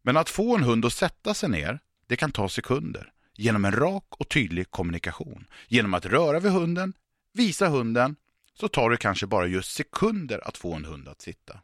Men 0.02 0.18
att 0.18 0.30
få 0.30 0.56
en 0.56 0.64
hund 0.64 0.86
att 0.86 0.94
sätta 0.94 1.34
sig 1.34 1.50
ner, 1.50 1.80
det 2.08 2.16
kan 2.16 2.32
ta 2.32 2.50
sekunder 2.50 3.12
genom 3.36 3.66
en 3.66 3.72
rak 3.72 4.06
och 4.10 4.30
tydlig 4.30 4.72
kommunikation. 4.72 5.48
Genom 5.68 5.94
att 5.94 6.06
röra 6.06 6.40
vid 6.40 6.52
hunden, 6.52 6.94
visa 7.34 7.68
hunden, 7.68 8.16
så 8.60 8.68
tar 8.68 8.90
det 8.90 8.98
kanske 8.98 9.28
bara 9.28 9.48
just 9.48 9.72
sekunder 9.72 10.48
att 10.48 10.58
få 10.58 10.74
en 10.74 10.86
hund 10.86 11.08
att 11.08 11.22
sitta. 11.22 11.60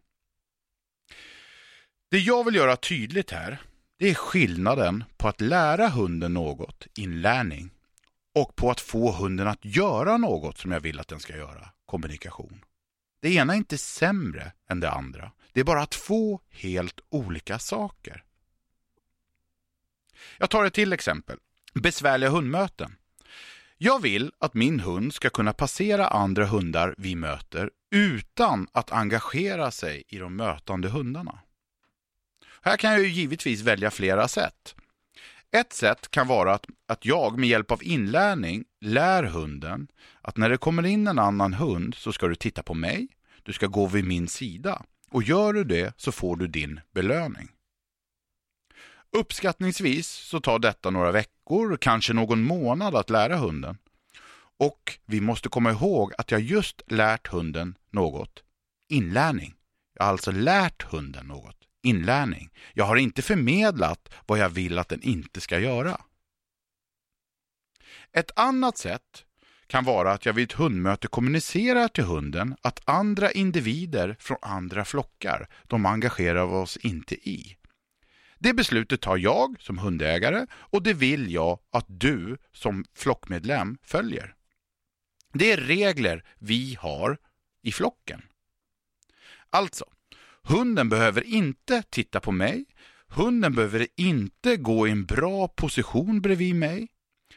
Det 2.12 2.20
jag 2.20 2.44
vill 2.44 2.55
göra 2.55 2.75
tydligt 2.75 3.32
här, 3.32 3.62
det 4.00 4.10
är 4.10 4.13
skillnaden 4.13 5.03
på 5.17 5.27
att 5.27 5.41
lära 5.41 5.88
hunden 5.88 6.34
något, 6.34 6.88
inlärning, 6.98 7.70
och 8.36 8.56
på 8.56 8.72
att 8.72 8.82
få 8.82 9.12
hunden 9.12 9.48
att 9.48 9.65
göra 9.65 10.18
något 10.18 10.58
som 10.58 10.72
jag 10.72 10.80
vill 10.80 11.00
att 11.00 11.08
den 11.08 11.20
ska 11.20 11.38
göra, 11.38 11.70
kommunikation. 11.86 12.65
Det 13.20 13.34
ena 13.34 13.54
är 13.54 13.58
inte 13.58 13.77
sämre 13.77 14.51
än 14.70 14.80
det 14.80 14.92
andra. 14.92 15.32
Det 15.54 15.60
är 15.60 15.63
bara 15.63 15.86
två 15.86 16.39
helt 16.50 17.00
olika 17.10 17.60
saker. 17.60 18.24
Jag 20.38 20.50
tar 20.50 20.65
ett 20.65 20.74
till 20.74 20.94
exempel. 20.94 21.38
Besvärliga 21.74 22.30
hundmöten. 22.30 22.96
Jag 23.77 24.01
vill 24.01 24.32
att 24.39 24.54
min 24.54 24.80
hund 24.80 25.13
ska 25.13 25.30
kunna 25.30 25.54
passera 25.54 26.08
andra 26.08 26.46
hundar 26.46 26.96
vi 26.98 27.15
möter 27.15 27.72
utan 27.92 28.68
att 28.72 28.92
engagera 28.92 29.72
sig 29.72 30.04
i 30.08 30.18
de 30.18 30.36
mötande 30.36 30.89
hundarna. 30.89 31.39
Här 32.62 32.77
kan 32.77 32.92
jag 32.92 33.01
ju 33.01 33.08
givetvis 33.08 33.62
välja 33.62 33.92
flera 33.92 34.27
sätt. 34.27 34.75
Ett 35.52 35.74
sätt 35.74 36.12
kan 36.12 36.28
vara 36.28 36.54
att, 36.54 36.66
att 36.88 37.06
jag 37.06 37.40
med 37.40 37.50
hjälp 37.50 37.72
av 37.72 37.84
inlärning 37.84 38.64
lär 38.82 39.24
hunden 39.24 39.88
att 40.22 40.38
när 40.38 40.50
det 40.50 40.58
kommer 40.58 40.86
in 40.86 41.08
en 41.08 41.20
annan 41.20 41.54
hund 41.54 41.96
så 41.96 42.14
ska 42.14 42.28
du 42.28 42.36
titta 42.36 42.64
på 42.64 42.74
mig, 42.74 43.08
du 43.44 43.54
ska 43.54 43.68
gå 43.68 43.88
vid 43.88 44.06
min 44.06 44.28
sida 44.28 44.84
och 45.10 45.24
gör 45.24 45.54
du 45.54 45.64
det 45.64 45.94
så 45.98 46.12
får 46.12 46.36
du 46.36 46.48
din 46.48 46.80
belöning. 46.92 47.50
Uppskattningsvis 49.18 50.08
så 50.08 50.40
tar 50.40 50.60
detta 50.60 50.90
några 50.90 51.12
veckor, 51.12 51.78
kanske 51.78 52.14
någon 52.14 52.44
månad 52.44 52.96
att 52.96 53.10
lära 53.10 53.38
hunden. 53.38 53.78
Och 54.58 55.00
vi 55.06 55.22
måste 55.22 55.50
komma 55.50 55.72
ihåg 55.72 56.14
att 56.18 56.32
jag 56.32 56.42
just 56.42 56.82
lärt 56.88 57.28
hunden 57.28 57.78
något. 57.92 58.44
Inlärning. 58.90 59.56
Jag 59.94 60.06
har 60.06 60.12
alltså 60.12 60.32
lärt 60.32 60.84
hunden 60.84 61.28
något 61.28 61.64
inlärning. 61.86 62.50
Jag 62.74 62.86
har 62.86 62.96
inte 62.96 63.22
förmedlat 63.22 64.10
vad 64.25 64.39
jag 64.39 64.50
vill 64.50 64.80
att 64.80 64.89
den 64.89 65.01
inte 65.01 65.42
ska 65.42 65.60
göra. 65.60 66.01
Ett 68.12 68.32
annat 68.36 68.77
sätt 68.77 69.25
kan 69.68 69.84
vara 69.84 70.12
att 70.12 70.25
jag 70.25 70.34
vid 70.34 70.44
ett 70.44 70.58
hundmöte 70.58 71.08
kommunicerar 71.08 71.88
till 71.88 72.04
hunden 72.04 72.56
att 72.62 72.82
andra 72.86 73.32
individer 73.32 74.15
från 74.20 74.38
andra 74.42 74.86
flockar, 74.86 75.48
de 75.63 75.86
engagerar 75.86 76.44
oss 76.44 76.77
inte 76.77 77.15
i. 77.30 77.58
Det 78.39 78.54
beslutet 78.54 79.01
tar 79.01 79.18
jag 79.18 79.56
som 79.60 79.77
hundägare 79.77 80.46
och 80.54 80.84
det 80.84 80.94
vill 80.94 81.34
jag 81.34 81.60
att 81.72 81.86
du 81.88 82.38
som 82.54 82.86
flockmedlem 82.94 83.77
följer. 83.84 84.36
Det 85.34 85.51
är 85.51 85.58
regler 85.58 86.24
vi 86.39 86.77
har 86.80 87.18
i 87.62 87.72
flocken. 87.72 88.22
Alltså, 89.50 89.86
Hunden 90.48 90.90
behöver 90.90 91.24
inte 91.24 91.84
titta 91.90 92.20
på 92.20 92.32
mig. 92.32 92.66
Hunden 93.08 93.56
behöver 93.56 93.88
inte 93.98 94.58
gå 94.58 94.88
i 94.88 94.92
en 94.92 95.06
bra 95.06 95.48
position 95.48 96.22
bredvid 96.22 96.56
mig. 96.56 96.88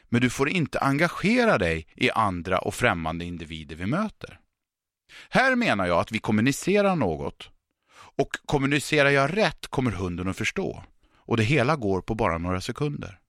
Men 0.09 0.21
du 0.21 0.29
får 0.29 0.49
inte 0.49 0.79
engagera 0.79 1.57
dig 1.57 1.87
i 1.95 2.11
andra 2.11 2.59
och 2.59 2.75
främmande 2.75 3.25
individer 3.25 3.75
vi 3.75 3.85
möter. 3.85 4.39
Här 5.29 5.55
menar 5.55 5.87
jag 5.87 5.99
att 5.99 6.11
vi 6.11 6.19
kommunicerar 6.19 6.95
något. 6.95 7.49
Och 7.91 8.29
kommunicerar 8.45 9.09
jag 9.09 9.37
rätt 9.37 9.67
kommer 9.67 9.91
hunden 9.91 10.27
att 10.27 10.37
förstå. 10.37 10.83
Och 11.15 11.37
det 11.37 11.43
hela 11.43 11.75
går 11.75 12.01
på 12.01 12.15
bara 12.15 12.37
några 12.37 12.61
sekunder. 12.61 13.19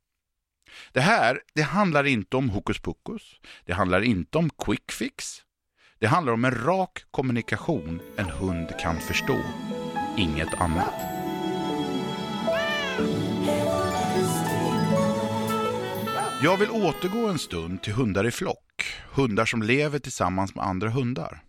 Det 0.93 1.01
här, 1.01 1.41
det 1.55 1.63
handlar 1.63 2.05
inte 2.05 2.37
om 2.37 2.49
hokus 2.49 2.79
pokus. 2.79 3.41
Det 3.65 3.73
handlar 3.73 4.01
inte 4.01 4.39
om 4.39 4.51
quick 4.51 4.93
fix. 4.93 5.43
Det 6.00 6.07
handlar 6.07 6.33
om 6.33 6.45
en 6.45 6.64
rak 6.64 7.04
kommunikation 7.11 8.00
en 8.16 8.30
hund 8.30 8.69
kan 8.80 9.00
förstå. 9.00 9.40
Inget 10.16 10.54
annat. 10.61 10.95
Jag 16.42 16.57
vill 16.57 16.71
återgå 16.71 17.28
en 17.28 17.38
stund 17.38 17.83
till 17.83 17.92
hundar 17.92 18.26
i 18.26 18.30
flock, 18.30 18.85
hundar 19.12 19.45
som 19.45 19.62
lever 19.62 19.99
tillsammans 19.99 20.54
med 20.54 20.64
andra 20.64 20.90
hundar. 20.90 21.42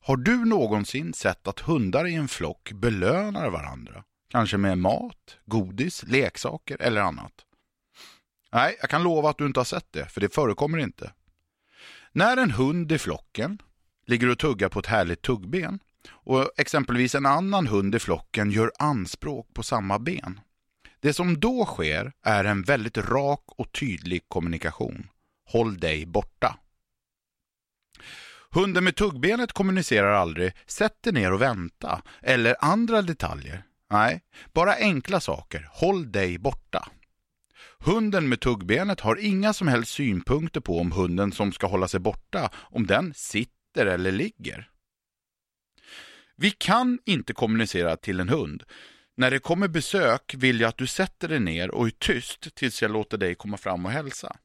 Har 0.00 0.16
du 0.16 0.44
någonsin 0.44 1.14
sett 1.14 1.48
att 1.48 1.60
hundar 1.60 2.06
i 2.06 2.14
en 2.14 2.28
flock 2.28 2.72
belönar 2.72 3.50
varandra? 3.50 4.04
Kanske 4.30 4.56
med 4.56 4.78
mat, 4.78 5.38
godis, 5.46 6.04
leksaker 6.06 6.76
eller 6.80 7.00
annat? 7.00 7.32
Nej, 8.52 8.76
jag 8.80 8.90
kan 8.90 9.02
lova 9.02 9.30
att 9.30 9.38
du 9.38 9.46
inte 9.46 9.60
har 9.60 9.64
sett 9.64 9.92
det, 9.92 10.06
för 10.06 10.20
det 10.20 10.34
förekommer 10.34 10.78
inte. 10.78 11.12
När 12.12 12.36
en 12.36 12.50
hund 12.50 12.92
i 12.92 12.98
flocken 12.98 13.58
ligger 14.06 14.30
och 14.30 14.38
tuggar 14.38 14.68
på 14.68 14.78
ett 14.78 14.86
härligt 14.86 15.22
tuggben 15.22 15.78
och 16.10 16.50
exempelvis 16.56 17.14
en 17.14 17.26
annan 17.26 17.66
hund 17.66 17.94
i 17.94 17.98
flocken 17.98 18.50
gör 18.50 18.72
anspråk 18.78 19.54
på 19.54 19.62
samma 19.62 19.98
ben. 19.98 20.40
Det 21.00 21.12
som 21.12 21.40
då 21.40 21.64
sker 21.64 22.12
är 22.22 22.44
en 22.44 22.62
väldigt 22.62 22.98
rak 22.98 23.44
och 23.46 23.72
tydlig 23.72 24.28
kommunikation. 24.28 25.08
Håll 25.50 25.78
dig 25.78 26.06
borta. 26.06 26.58
Hunden 28.50 28.84
med 28.84 28.96
tuggbenet 28.96 29.52
kommunicerar 29.52 30.12
aldrig 30.12 30.52
”sätt 30.66 31.02
dig 31.02 31.12
ner 31.12 31.32
och 31.32 31.42
vänta” 31.42 32.02
eller 32.22 32.56
andra 32.60 33.02
detaljer. 33.02 33.62
Nej, 33.90 34.20
bara 34.52 34.74
enkla 34.74 35.20
saker. 35.20 35.68
Håll 35.72 36.12
dig 36.12 36.38
borta. 36.38 36.88
Hunden 37.84 38.28
med 38.28 38.40
tuggbenet 38.40 39.00
har 39.00 39.16
inga 39.16 39.52
som 39.52 39.68
helst 39.68 39.92
synpunkter 39.92 40.60
på 40.60 40.78
om 40.78 40.92
hunden 40.92 41.32
som 41.32 41.52
ska 41.52 41.66
hålla 41.66 41.88
sig 41.88 42.00
borta, 42.00 42.50
om 42.54 42.86
den 42.86 43.14
sitter 43.14 43.86
eller 43.86 44.12
ligger. 44.12 44.70
Vi 46.36 46.50
kan 46.50 46.98
inte 47.04 47.32
kommunicera 47.32 47.96
till 47.96 48.20
en 48.20 48.28
hund. 48.28 48.62
När 49.16 49.30
det 49.30 49.38
kommer 49.38 49.68
besök 49.68 50.34
vill 50.38 50.60
jag 50.60 50.68
att 50.68 50.78
du 50.78 50.86
sätter 50.86 51.28
dig 51.28 51.40
ner 51.40 51.70
och 51.70 51.86
är 51.86 51.90
tyst 51.90 52.54
tills 52.54 52.82
jag 52.82 52.90
låter 52.90 53.18
dig 53.18 53.34
komma 53.34 53.56
fram 53.56 53.86
och 53.86 53.92
hälsa. 53.92 54.36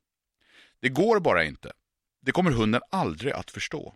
Det 0.82 0.90
går 0.90 1.20
bara 1.20 1.44
inte. 1.44 1.72
Det 2.22 2.32
kommer 2.32 2.52
hunden 2.52 2.82
aldrig 2.92 3.34
att 3.34 3.52
förstå. 3.52 3.94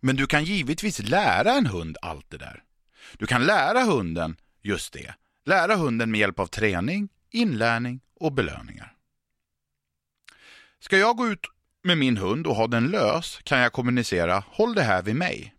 Men 0.00 0.16
du 0.16 0.26
kan 0.26 0.44
givetvis 0.44 0.98
lära 0.98 1.52
en 1.52 1.66
hund 1.66 1.96
allt 2.02 2.30
det 2.30 2.38
där. 2.38 2.62
Du 3.18 3.26
kan 3.26 3.46
lära 3.46 3.82
hunden 3.82 4.36
just 4.62 4.92
det. 4.92 5.14
Lära 5.44 5.76
hunden 5.76 6.10
med 6.10 6.20
hjälp 6.20 6.38
av 6.38 6.46
träning, 6.46 7.08
inlärning 7.30 8.00
och 8.20 8.32
belöningar. 8.32 8.94
Ska 10.80 10.98
jag 10.98 11.16
gå 11.16 11.28
ut 11.28 11.46
med 11.82 11.98
min 11.98 12.16
hund 12.16 12.46
och 12.46 12.54
ha 12.54 12.66
den 12.66 12.86
lös 12.86 13.40
kan 13.44 13.58
jag 13.58 13.72
kommunicera 13.72 14.44
håll 14.46 14.74
det 14.74 14.82
här 14.82 15.02
vid 15.02 15.16
mig. 15.16 15.54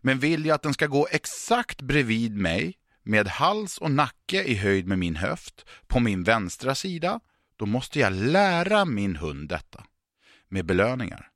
Men 0.00 0.18
vill 0.18 0.46
jag 0.46 0.54
att 0.54 0.62
den 0.62 0.74
ska 0.74 0.86
gå 0.86 1.08
exakt 1.10 1.82
bredvid 1.82 2.36
mig 2.36 2.78
med 3.02 3.28
hals 3.28 3.78
och 3.78 3.90
nacke 3.90 4.44
i 4.44 4.54
höjd 4.54 4.86
med 4.86 4.98
min 4.98 5.16
höft 5.16 5.66
på 5.86 6.00
min 6.00 6.22
vänstra 6.22 6.74
sida, 6.74 7.20
då 7.56 7.66
måste 7.66 8.00
jag 8.00 8.12
lära 8.12 8.84
min 8.84 9.16
hund 9.16 9.48
detta 9.48 9.84
med 10.48 10.64
belöningar. 10.64 11.30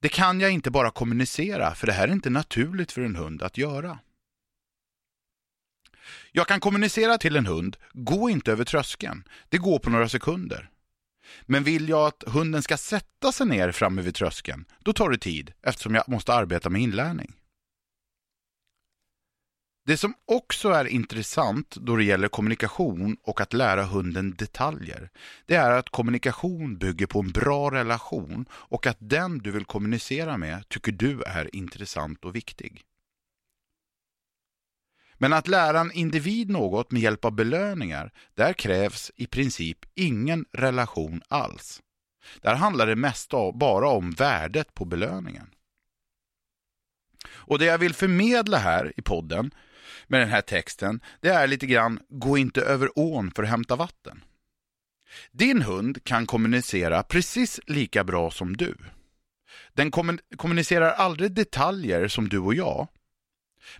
Det 0.00 0.08
kan 0.08 0.40
jag 0.40 0.50
inte 0.50 0.70
bara 0.70 0.90
kommunicera, 0.90 1.74
för 1.74 1.86
det 1.86 1.92
här 1.92 2.08
är 2.08 2.12
inte 2.12 2.30
naturligt 2.30 2.92
för 2.92 3.02
en 3.02 3.16
hund 3.16 3.42
att 3.42 3.58
göra. 3.58 3.98
Jag 6.32 6.48
kan 6.48 6.60
kommunicera 6.60 7.18
till 7.18 7.36
en 7.36 7.46
hund, 7.46 7.76
gå 7.92 8.30
inte 8.30 8.52
över 8.52 8.64
tröskeln. 8.64 9.24
Det 9.48 9.58
går 9.58 9.78
på 9.78 9.90
några 9.90 10.08
sekunder. 10.08 10.70
Men 11.42 11.64
vill 11.64 11.88
jag 11.88 12.06
att 12.06 12.24
hunden 12.26 12.62
ska 12.62 12.76
sätta 12.76 13.32
sig 13.32 13.46
ner 13.46 13.72
framme 13.72 14.02
vid 14.02 14.14
tröskeln, 14.14 14.64
då 14.78 14.92
tar 14.92 15.10
det 15.10 15.18
tid 15.18 15.52
eftersom 15.62 15.94
jag 15.94 16.08
måste 16.08 16.34
arbeta 16.34 16.70
med 16.70 16.82
inlärning. 16.82 17.34
Det 19.86 19.96
som 19.96 20.14
också 20.24 20.68
är 20.68 20.84
intressant 20.84 21.76
då 21.76 21.96
det 21.96 22.04
gäller 22.04 22.28
kommunikation 22.28 23.16
och 23.22 23.40
att 23.40 23.52
lära 23.52 23.84
hunden 23.84 24.34
detaljer, 24.34 25.10
det 25.46 25.54
är 25.54 25.70
att 25.70 25.90
kommunikation 25.90 26.78
bygger 26.78 27.06
på 27.06 27.20
en 27.20 27.30
bra 27.30 27.70
relation 27.70 28.46
och 28.52 28.86
att 28.86 28.96
den 29.00 29.38
du 29.38 29.50
vill 29.50 29.64
kommunicera 29.64 30.38
med 30.38 30.68
tycker 30.68 30.92
du 30.92 31.22
är 31.22 31.56
intressant 31.56 32.24
och 32.24 32.36
viktig. 32.36 32.82
Men 35.18 35.32
att 35.32 35.48
lära 35.48 35.80
en 35.80 35.92
individ 35.92 36.50
något 36.50 36.90
med 36.90 37.02
hjälp 37.02 37.24
av 37.24 37.32
belöningar, 37.32 38.12
där 38.34 38.52
krävs 38.52 39.12
i 39.16 39.26
princip 39.26 39.78
ingen 39.94 40.44
relation 40.52 41.22
alls. 41.28 41.82
Där 42.40 42.54
handlar 42.54 42.86
det 42.86 42.96
mest 42.96 43.30
bara 43.54 43.88
om 43.88 44.10
värdet 44.10 44.74
på 44.74 44.84
belöningen. 44.84 45.50
Och 47.28 47.58
det 47.58 47.64
jag 47.64 47.78
vill 47.78 47.94
förmedla 47.94 48.58
här 48.58 48.92
i 48.96 49.02
podden 49.02 49.50
med 50.06 50.20
den 50.20 50.28
här 50.28 50.40
texten, 50.40 51.00
det 51.20 51.28
är 51.28 51.46
lite 51.46 51.66
grann 51.66 52.00
gå 52.08 52.38
inte 52.38 52.60
över 52.60 52.98
ån 52.98 53.30
för 53.30 53.42
att 53.42 53.48
hämta 53.48 53.76
vatten. 53.76 54.24
Din 55.30 55.62
hund 55.62 56.04
kan 56.04 56.26
kommunicera 56.26 57.02
precis 57.02 57.60
lika 57.66 58.04
bra 58.04 58.30
som 58.30 58.56
du. 58.56 58.76
Den 59.72 59.90
kommunicerar 60.36 60.90
aldrig 60.90 61.32
detaljer 61.32 62.08
som 62.08 62.28
du 62.28 62.38
och 62.38 62.54
jag, 62.54 62.88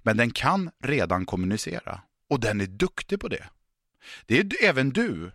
men 0.03 0.17
den 0.17 0.31
kan 0.31 0.71
redan 0.85 1.27
kommunicera 1.27 2.01
och 2.31 2.41
den 2.41 2.61
är 2.61 2.67
duktig 2.67 3.21
på 3.21 3.29
det. 3.29 3.49
Det 4.27 4.39
är 4.39 4.65
även 4.65 4.91
du, 4.91 5.33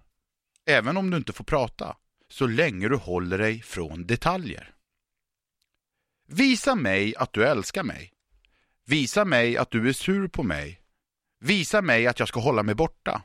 även 0.65 0.97
om 0.97 1.09
du 1.09 1.17
inte 1.17 1.33
får 1.33 1.43
prata, 1.43 1.95
så 2.29 2.47
länge 2.47 2.89
du 2.89 2.95
håller 2.95 3.37
dig 3.37 3.61
från 3.61 4.07
detaljer. 4.07 4.73
Visa 6.27 6.75
mig 6.75 7.15
att 7.15 7.33
du 7.33 7.45
älskar 7.45 7.83
mig. 7.83 8.13
Visa 8.85 9.25
mig 9.25 9.57
att 9.57 9.71
du 9.71 9.89
är 9.89 9.93
sur 9.93 10.27
på 10.27 10.43
mig. 10.43 10.81
Visa 11.39 11.81
mig 11.81 12.07
att 12.07 12.19
jag 12.19 12.27
ska 12.27 12.39
hålla 12.39 12.63
mig 12.63 12.75
borta. 12.75 13.21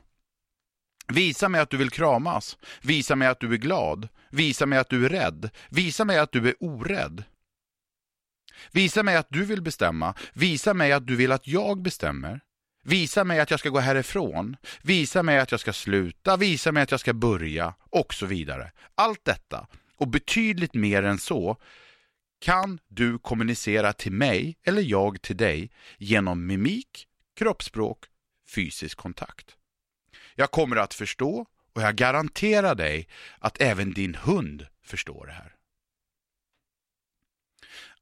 Visa 1.07 1.49
mig 1.49 1.61
att 1.61 1.69
du 1.69 1.77
vill 1.77 1.89
kramas. 1.89 2.57
Visa 2.81 3.15
mig 3.15 3.27
att 3.27 3.39
du 3.39 3.53
är 3.53 3.57
glad. 3.57 4.07
Visa 4.29 4.65
mig 4.65 4.79
att 4.79 4.89
du 4.89 5.05
är 5.05 5.09
rädd. 5.09 5.49
Visa 5.69 6.05
mig 6.05 6.19
att 6.19 6.31
du 6.31 6.47
är 6.47 6.55
orädd. 6.59 7.23
Visa 8.71 9.03
mig 9.03 9.15
att 9.15 9.27
du 9.29 9.45
vill 9.45 9.61
bestämma. 9.61 10.13
Visa 10.33 10.73
mig 10.73 10.91
att 10.91 11.07
du 11.07 11.15
vill 11.15 11.31
att 11.31 11.47
jag 11.47 11.81
bestämmer. 11.81 12.39
Visa 12.83 13.23
mig 13.23 13.39
att 13.39 13.51
jag 13.51 13.59
ska 13.59 13.69
gå 13.69 13.79
härifrån. 13.79 14.57
Visa 14.81 15.23
mig 15.23 15.39
att 15.39 15.51
jag 15.51 15.59
ska 15.59 15.73
sluta. 15.73 16.37
Visa 16.37 16.71
mig 16.71 16.83
att 16.83 16.91
jag 16.91 16.99
ska 16.99 17.13
börja. 17.13 17.73
Och 17.89 18.13
så 18.13 18.25
vidare. 18.25 18.71
Allt 18.95 19.25
detta, 19.25 19.67
och 19.97 20.07
betydligt 20.07 20.73
mer 20.73 21.03
än 21.03 21.17
så, 21.17 21.57
kan 22.39 22.79
du 22.87 23.19
kommunicera 23.19 23.93
till 23.93 24.11
mig 24.11 24.57
eller 24.63 24.81
jag 24.81 25.21
till 25.21 25.37
dig 25.37 25.71
genom 25.97 26.47
mimik, 26.47 27.07
kroppsspråk, 27.37 28.05
fysisk 28.55 28.97
kontakt. 28.97 29.55
Jag 30.35 30.51
kommer 30.51 30.75
att 30.75 30.93
förstå 30.93 31.45
och 31.73 31.81
jag 31.81 31.95
garanterar 31.95 32.75
dig 32.75 33.07
att 33.39 33.61
även 33.61 33.93
din 33.93 34.15
hund 34.15 34.67
förstår 34.83 35.25
det 35.25 35.31
här. 35.31 35.54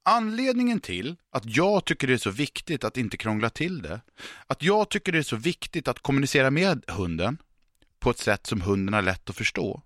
Anledningen 0.05 0.79
till 0.79 1.15
att 1.31 1.45
jag 1.45 1.85
tycker 1.85 2.07
det 2.07 2.13
är 2.13 2.17
så 2.17 2.29
viktigt 2.29 2.83
att 2.83 2.97
inte 2.97 3.17
krångla 3.17 3.49
till 3.49 3.81
det, 3.81 4.01
att 4.47 4.63
jag 4.63 4.89
tycker 4.89 5.11
det 5.11 5.17
är 5.17 5.23
så 5.23 5.35
viktigt 5.35 5.87
att 5.87 5.99
kommunicera 5.99 6.51
med 6.51 6.83
hunden 6.87 7.37
på 7.99 8.09
ett 8.09 8.17
sätt 8.17 8.47
som 8.47 8.61
hunden 8.61 8.93
har 8.93 9.01
lätt 9.01 9.29
att 9.29 9.35
förstå, 9.35 9.81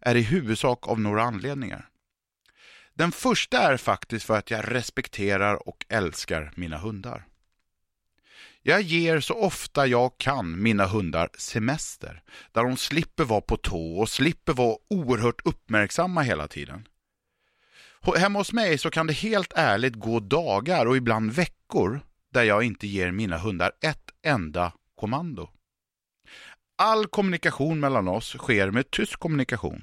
är 0.00 0.14
i 0.14 0.22
huvudsak 0.22 0.88
av 0.88 1.00
några 1.00 1.22
anledningar. 1.22 1.88
Den 2.94 3.12
första 3.12 3.58
är 3.58 3.76
faktiskt 3.76 4.26
för 4.26 4.38
att 4.38 4.50
jag 4.50 4.74
respekterar 4.74 5.68
och 5.68 5.86
älskar 5.88 6.52
mina 6.56 6.78
hundar. 6.78 7.26
Jag 8.62 8.82
ger 8.82 9.20
så 9.20 9.34
ofta 9.34 9.86
jag 9.86 10.18
kan 10.18 10.62
mina 10.62 10.86
hundar 10.86 11.28
semester, 11.38 12.22
där 12.52 12.62
de 12.64 12.76
slipper 12.76 13.24
vara 13.24 13.40
på 13.40 13.56
tå 13.56 13.98
och 13.98 14.08
slipper 14.08 14.52
vara 14.52 14.76
oerhört 14.90 15.46
uppmärksamma 15.46 16.22
hela 16.22 16.48
tiden. 16.48 16.88
Hemma 18.16 18.38
hos 18.38 18.52
mig 18.52 18.78
så 18.78 18.90
kan 18.90 19.06
det 19.06 19.12
helt 19.12 19.52
ärligt 19.56 19.94
gå 19.94 20.20
dagar 20.20 20.86
och 20.86 20.96
ibland 20.96 21.32
veckor 21.32 22.00
där 22.32 22.42
jag 22.42 22.62
inte 22.62 22.86
ger 22.86 23.12
mina 23.12 23.38
hundar 23.38 23.72
ett 23.80 24.10
enda 24.22 24.72
kommando. 24.96 25.50
All 26.78 27.06
kommunikation 27.06 27.80
mellan 27.80 28.08
oss 28.08 28.36
sker 28.38 28.70
med 28.70 28.90
tyst 28.90 29.16
kommunikation. 29.16 29.82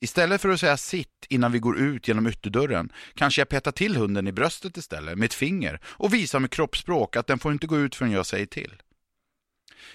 Istället 0.00 0.40
för 0.40 0.48
att 0.48 0.60
säga 0.60 0.76
sitt 0.76 1.26
innan 1.28 1.52
vi 1.52 1.58
går 1.58 1.78
ut 1.78 2.08
genom 2.08 2.26
ytterdörren 2.26 2.92
kanske 3.14 3.40
jag 3.40 3.48
petar 3.48 3.72
till 3.72 3.96
hunden 3.96 4.26
i 4.26 4.32
bröstet 4.32 4.76
istället 4.76 5.18
med 5.18 5.26
ett 5.26 5.34
finger 5.34 5.80
och 5.84 6.14
visar 6.14 6.40
med 6.40 6.50
kroppsspråk 6.50 7.16
att 7.16 7.26
den 7.26 7.38
får 7.38 7.52
inte 7.52 7.66
gå 7.66 7.78
ut 7.78 7.94
förrän 7.94 8.12
jag 8.12 8.26
säger 8.26 8.46
till. 8.46 8.82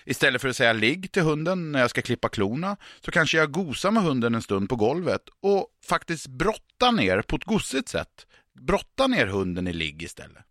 Istället 0.06 0.41
för 0.41 0.50
att 0.50 0.56
säga 0.56 0.73
ligg 0.73 1.12
till 1.12 1.21
hunden 1.21 1.71
när 1.71 1.80
jag 1.80 1.89
ska 1.89 2.02
klippa 2.02 2.30
klorna 2.30 2.78
så 3.00 3.12
kanske 3.12 3.38
jag 3.38 3.52
gosar 3.52 3.91
med 3.91 4.04
hunden 4.04 4.36
en 4.36 4.41
stund 4.41 4.69
på 4.69 4.76
golvet 4.76 5.21
och 5.41 5.67
faktiskt 5.86 6.28
brottar 6.28 6.91
ner 6.91 7.21
på 7.21 7.36
ett 7.36 7.43
gossigt 7.43 7.89
sätt. 7.89 8.28
Brottar 8.54 9.08
ner 9.08 9.28
hunden 9.28 9.67
i 9.67 9.73
ligg 9.73 10.04
istället. 10.04 10.43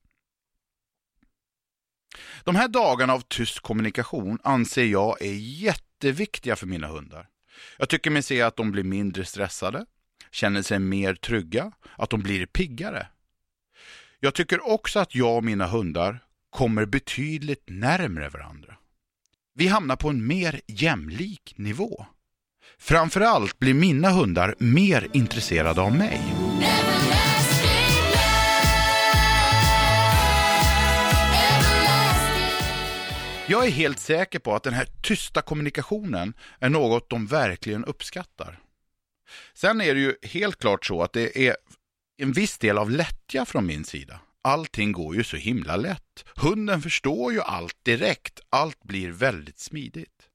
De 2.44 2.57
här 2.57 2.68
dagarna 2.68 3.12
av 3.12 3.20
tyst 3.20 3.61
kommunikation 3.61 4.38
anser 4.44 4.85
jag 4.85 5.22
är 5.22 5.35
jätteviktiga 5.35 6.57
för 6.57 6.66
mina 6.66 6.87
hundar. 6.87 7.29
Jag 7.79 7.88
tycker 7.88 8.11
mig 8.11 8.22
se 8.22 8.42
att 8.42 8.57
de 8.57 8.72
blir 8.72 8.85
mindre 8.85 9.25
stressade, 9.25 9.87
känner 10.31 10.62
sig 10.62 10.79
mer 10.79 11.14
trygga, 11.14 11.72
att 11.96 12.11
de 12.11 12.22
blir 12.22 12.46
piggare. 12.46 13.07
Jag 14.20 14.35
tycker 14.35 14.66
också 14.66 14.99
att 14.99 15.14
jag 15.14 15.37
och 15.37 15.44
mina 15.44 15.66
hundar 15.66 16.25
kommer 16.51 16.87
betydligt 16.87 17.64
närmre 17.66 18.29
varandra. 18.29 18.77
Vi 19.59 19.66
hamnar 19.66 19.97
på 19.97 20.09
en 20.09 20.27
mer 20.27 20.61
jämlik 20.66 21.55
nivå. 21.57 22.07
Framförallt 22.79 23.59
blir 23.59 23.75
mina 23.75 24.11
hundar 24.11 24.55
mer 24.59 25.09
intresserade 25.12 25.81
av 25.81 25.97
mig. 25.97 26.21
Jag 33.47 33.66
är 33.66 33.71
helt 33.71 33.99
säker 33.99 34.38
på 34.38 34.55
att 34.55 34.62
den 34.62 34.75
här 34.75 34.88
tysta 35.03 35.42
kommunikationen 35.42 36.35
är 36.59 36.69
något 36.69 37.11
de 37.11 37.27
verkligen 37.27 37.85
uppskattar. 37.85 38.59
Sen 39.55 39.81
är 39.81 39.95
det 39.95 40.01
ju 40.01 40.14
helt 40.23 40.59
klart 40.59 40.87
så 40.87 41.03
att 41.03 41.12
det 41.12 41.49
är 41.49 41.57
en 42.19 42.33
viss 42.33 42.59
del 42.59 42.79
av 42.79 42.90
lättja 42.90 43.45
från 43.45 43.66
min 43.66 43.85
sida. 43.85 44.21
Allting 44.47 44.93
går 44.93 45.17
ju 45.17 45.25
så 45.25 45.37
himla 45.37 45.77
lätt. 45.77 46.25
Hunden 46.37 46.83
förstår 46.83 47.33
ju 47.33 47.41
allt 47.41 47.77
direkt. 47.83 48.41
Allt 48.51 48.83
blir 48.83 49.11
väldigt 49.11 49.59
smidigt. 49.59 50.29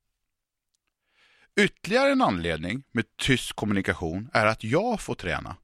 Ytterligare 1.59 2.11
en 2.11 2.21
anledning 2.21 2.83
med 2.91 3.05
tyst 3.17 3.53
kommunikation 3.53 4.29
är 4.33 4.45
att 4.45 4.63
jag 4.63 5.01
får 5.01 5.15
träna. 5.15 5.55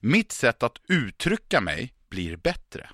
Mitt 0.00 0.32
sätt 0.32 0.62
att 0.62 0.78
uttrycka 0.88 1.60
mig 1.60 1.94
blir 2.08 2.36
bättre. 2.36 2.90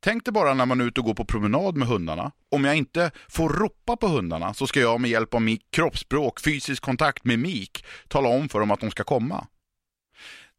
Tänk 0.00 0.24
dig 0.24 0.32
bara 0.32 0.54
när 0.54 0.66
man 0.66 0.80
är 0.80 0.84
ute 0.84 1.00
och 1.00 1.06
går 1.06 1.14
på 1.14 1.24
promenad 1.24 1.76
med 1.76 1.88
hundarna. 1.88 2.32
Om 2.48 2.64
jag 2.64 2.76
inte 2.76 3.10
får 3.28 3.48
ropa 3.48 3.96
på 3.96 4.06
hundarna 4.08 4.54
så 4.54 4.66
ska 4.66 4.80
jag 4.80 5.00
med 5.00 5.10
hjälp 5.10 5.34
av 5.34 5.42
mitt 5.42 5.70
kroppsspråk, 5.70 6.40
fysisk 6.40 6.82
kontakt, 6.82 7.24
mimik 7.24 7.84
tala 8.08 8.28
om 8.28 8.48
för 8.48 8.60
dem 8.60 8.70
att 8.70 8.80
de 8.80 8.90
ska 8.90 9.04
komma. 9.04 9.46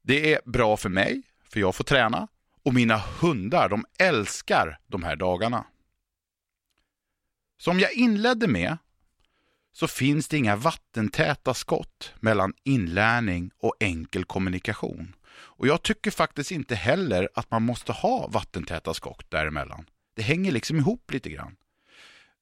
Det 0.04 0.34
är 0.34 0.42
bra 0.46 0.78
för 0.78 0.90
mig, 0.90 1.22
för 1.50 1.60
jag 1.60 1.76
får 1.76 1.84
träna. 1.84 2.28
Och 2.64 2.74
mina 2.74 2.98
hundar, 2.98 3.70
de 3.70 3.86
älskar 4.00 4.80
de 4.88 5.04
här 5.04 5.16
dagarna. 5.16 5.66
Som 7.58 7.80
jag 7.80 7.94
inledde 7.94 8.48
med 8.48 8.78
så 9.74 9.88
finns 9.88 10.28
det 10.28 10.38
inga 10.38 10.56
vattentäta 10.56 11.54
skott 11.54 12.14
mellan 12.20 12.54
inlärning 12.64 13.52
och 13.60 13.76
enkel 13.80 14.26
kommunikation. 14.26 15.16
Och 15.32 15.68
jag 15.68 15.84
tycker 15.84 16.12
faktiskt 16.12 16.52
inte 16.52 16.76
heller 16.76 17.30
att 17.34 17.52
man 17.52 17.64
måste 17.64 17.92
ha 17.92 18.28
vattentäta 18.28 18.94
skott 18.94 19.32
däremellan. 19.32 19.86
Det 20.16 20.22
hänger 20.22 20.52
liksom 20.52 20.78
ihop 20.78 21.12
lite 21.12 21.30
grann. 21.30 21.56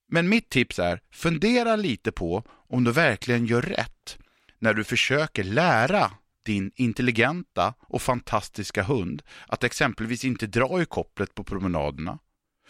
Men 0.08 0.30
mitt 0.30 0.50
tips 0.50 0.80
är, 0.80 1.02
fundera 1.12 1.76
lite 1.76 2.12
på 2.12 2.44
om 2.50 2.84
du 2.84 2.92
verkligen 2.92 3.46
gör 3.46 3.62
rätt 3.62 4.18
när 4.60 4.74
du 4.74 4.84
försöker 4.84 5.44
lära 5.44 6.12
din 6.50 6.72
intelligenta 6.76 7.74
och 7.80 8.02
fantastiska 8.02 8.84
hund 8.84 9.22
att 9.48 9.64
exempelvis 9.64 10.26
inte 10.26 10.48
dra 10.48 10.82
i 10.82 10.86
kopplet 10.86 11.36
på 11.36 11.44
promenaderna. 11.44 12.20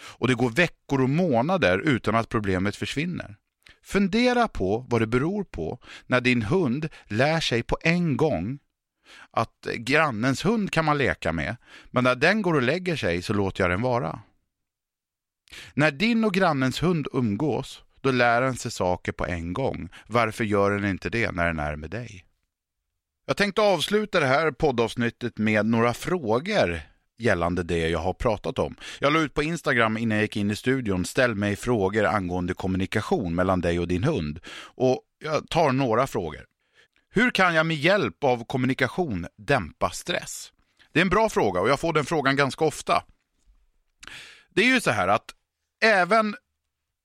Och 0.02 0.28
det 0.28 0.36
går 0.36 0.50
veckor 0.50 1.02
och 1.02 1.10
månader 1.10 1.80
utan 1.80 2.16
att 2.16 2.30
problemet 2.30 2.76
försvinner. 2.76 3.36
Fundera 3.84 4.48
på 4.48 4.86
vad 4.90 5.02
det 5.02 5.08
beror 5.08 5.44
på 5.44 5.80
när 6.08 6.22
din 6.22 6.42
hund 6.42 6.90
lär 7.08 7.40
sig 7.40 7.64
på 7.64 7.78
en 7.82 8.18
gång 8.18 8.60
att 9.32 9.68
grannens 9.76 10.46
hund 10.46 10.72
kan 10.72 10.86
man 10.86 10.98
leka 10.98 11.34
med, 11.34 11.56
men 11.92 12.04
när 12.04 12.16
den 12.16 12.42
går 12.42 12.54
och 12.54 12.62
lägger 12.62 12.96
sig 12.96 13.22
så 13.22 13.34
låter 13.34 13.64
jag 13.64 13.72
den 13.72 13.82
vara. 13.82 14.20
När 15.74 15.92
din 15.92 16.24
och 16.24 16.34
grannens 16.34 16.84
hund 16.84 17.08
umgås, 17.14 17.84
då 18.02 18.12
lär 18.12 18.42
den 18.42 18.56
sig 18.56 18.72
saker 18.72 19.12
på 19.12 19.26
en 19.26 19.54
gång. 19.54 19.90
Varför 20.08 20.44
gör 20.44 20.72
den 20.72 20.90
inte 20.90 21.10
det 21.10 21.32
när 21.32 21.48
den 21.48 21.60
är 21.60 21.76
med 21.76 21.90
dig? 21.90 22.29
Jag 23.30 23.38
tänkte 23.38 23.62
avsluta 23.62 24.20
det 24.20 24.26
här 24.26 24.52
poddavsnittet 24.52 25.38
med 25.38 25.66
några 25.66 25.94
frågor 25.94 26.82
gällande 27.18 27.64
det 27.64 27.90
jag 27.90 28.00
har 28.00 28.14
pratat 28.14 28.60
om. 28.60 28.76
Jag 29.00 29.14
la 29.14 29.20
ut 29.20 29.34
på 29.34 29.44
Instagram 29.44 29.98
innan 29.98 30.18
jag 30.18 30.24
gick 30.24 30.38
in 30.38 30.52
i 30.52 30.56
studion, 30.56 31.06
ställ 31.06 31.36
mig 31.36 31.56
frågor 31.56 32.06
angående 32.06 32.54
kommunikation 32.54 33.36
mellan 33.36 33.62
dig 33.62 33.80
och 33.80 33.88
din 33.88 34.04
hund. 34.04 34.40
Och 34.60 35.02
jag 35.24 35.50
tar 35.50 35.72
några 35.72 36.08
frågor. 36.08 36.46
Hur 37.10 37.32
kan 37.32 37.56
jag 37.56 37.66
med 37.66 37.78
hjälp 37.78 38.24
av 38.24 38.46
kommunikation 38.46 39.28
dämpa 39.38 39.90
stress? 39.90 40.52
Det 40.92 41.00
är 41.00 41.02
en 41.02 41.10
bra 41.10 41.30
fråga 41.30 41.62
och 41.62 41.70
jag 41.70 41.80
får 41.80 41.94
den 41.94 42.06
frågan 42.06 42.36
ganska 42.36 42.66
ofta. 42.66 43.04
Det 44.50 44.62
är 44.62 44.74
ju 44.74 44.82
så 44.82 44.92
här 44.92 45.08
att 45.08 45.26
även 45.84 46.36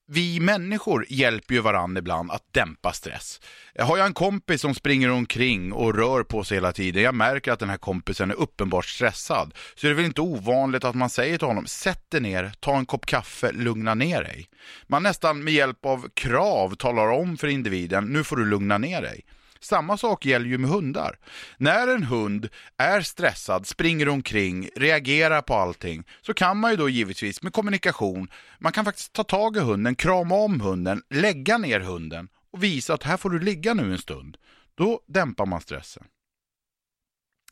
vi 0.06 0.40
människor 0.40 1.06
hjälper 1.08 1.54
ju 1.54 1.60
varandra 1.60 1.98
ibland 1.98 2.30
att 2.30 2.52
dämpa 2.52 2.92
stress. 2.92 3.40
Har 3.78 3.96
jag 3.96 4.06
en 4.06 4.14
kompis 4.14 4.60
som 4.60 4.74
springer 4.74 5.10
omkring 5.10 5.72
och 5.72 5.94
rör 5.94 6.22
på 6.22 6.44
sig 6.44 6.56
hela 6.56 6.72
tiden, 6.72 7.02
jag 7.02 7.14
märker 7.14 7.52
att 7.52 7.58
den 7.58 7.70
här 7.70 7.76
kompisen 7.76 8.30
är 8.30 8.34
uppenbart 8.34 8.86
stressad, 8.86 9.54
så 9.74 9.86
är 9.86 9.88
det 9.88 9.94
väl 9.94 10.04
inte 10.04 10.20
ovanligt 10.20 10.84
att 10.84 10.94
man 10.94 11.10
säger 11.10 11.38
till 11.38 11.46
honom, 11.46 11.66
sätt 11.66 12.10
dig 12.10 12.20
ner, 12.20 12.52
ta 12.60 12.76
en 12.78 12.86
kopp 12.86 13.06
kaffe, 13.06 13.52
lugna 13.52 13.94
ner 13.94 14.22
dig. 14.22 14.46
Man 14.86 15.02
nästan 15.02 15.44
med 15.44 15.54
hjälp 15.54 15.86
av 15.86 16.08
krav 16.14 16.74
talar 16.74 17.08
om 17.08 17.36
för 17.36 17.48
individen, 17.48 18.04
nu 18.04 18.24
får 18.24 18.36
du 18.36 18.44
lugna 18.44 18.78
ner 18.78 19.02
dig. 19.02 19.24
Samma 19.64 19.96
sak 19.96 20.26
gäller 20.26 20.46
ju 20.46 20.58
med 20.58 20.70
hundar. 20.70 21.18
När 21.56 21.88
en 21.88 22.02
hund 22.02 22.48
är 22.76 23.00
stressad, 23.00 23.66
springer 23.66 24.08
omkring, 24.08 24.68
reagerar 24.76 25.42
på 25.42 25.54
allting, 25.54 26.04
så 26.22 26.34
kan 26.34 26.56
man 26.56 26.70
ju 26.70 26.76
då 26.76 26.88
givetvis 26.88 27.42
med 27.42 27.52
kommunikation, 27.52 28.28
man 28.58 28.72
kan 28.72 28.84
faktiskt 28.84 29.12
ta 29.12 29.24
tag 29.24 29.56
i 29.56 29.60
hunden, 29.60 29.94
krama 29.94 30.34
om 30.34 30.60
hunden, 30.60 31.02
lägga 31.10 31.58
ner 31.58 31.80
hunden 31.80 32.28
och 32.52 32.62
visa 32.62 32.94
att 32.94 33.02
här 33.02 33.16
får 33.16 33.30
du 33.30 33.38
ligga 33.38 33.74
nu 33.74 33.92
en 33.92 33.98
stund. 33.98 34.36
Då 34.74 35.00
dämpar 35.06 35.46
man 35.46 35.60
stressen. 35.60 36.04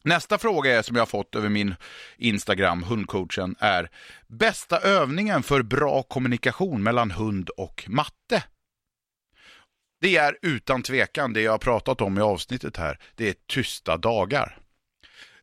Nästa 0.05 0.38
fråga 0.38 0.79
är 0.79 0.83
som 0.83 0.96
jag 0.96 1.01
har 1.01 1.07
fått 1.07 1.35
över 1.35 1.48
min 1.48 1.75
Instagram, 2.16 2.83
hundcoachen, 2.83 3.57
är 3.59 3.90
bästa 4.27 4.79
övningen 4.79 5.42
för 5.42 5.62
bra 5.62 6.03
kommunikation 6.03 6.83
mellan 6.83 7.11
hund 7.11 7.48
och 7.48 7.85
matte? 7.88 8.44
Det 10.02 10.16
är 10.16 10.38
utan 10.42 10.82
tvekan 10.82 11.32
det 11.32 11.40
jag 11.40 11.50
har 11.50 11.58
pratat 11.58 12.00
om 12.00 12.18
i 12.18 12.20
avsnittet 12.20 12.76
här. 12.76 12.98
Det 13.14 13.28
är 13.28 13.34
tysta 13.46 13.96
dagar. 13.96 14.58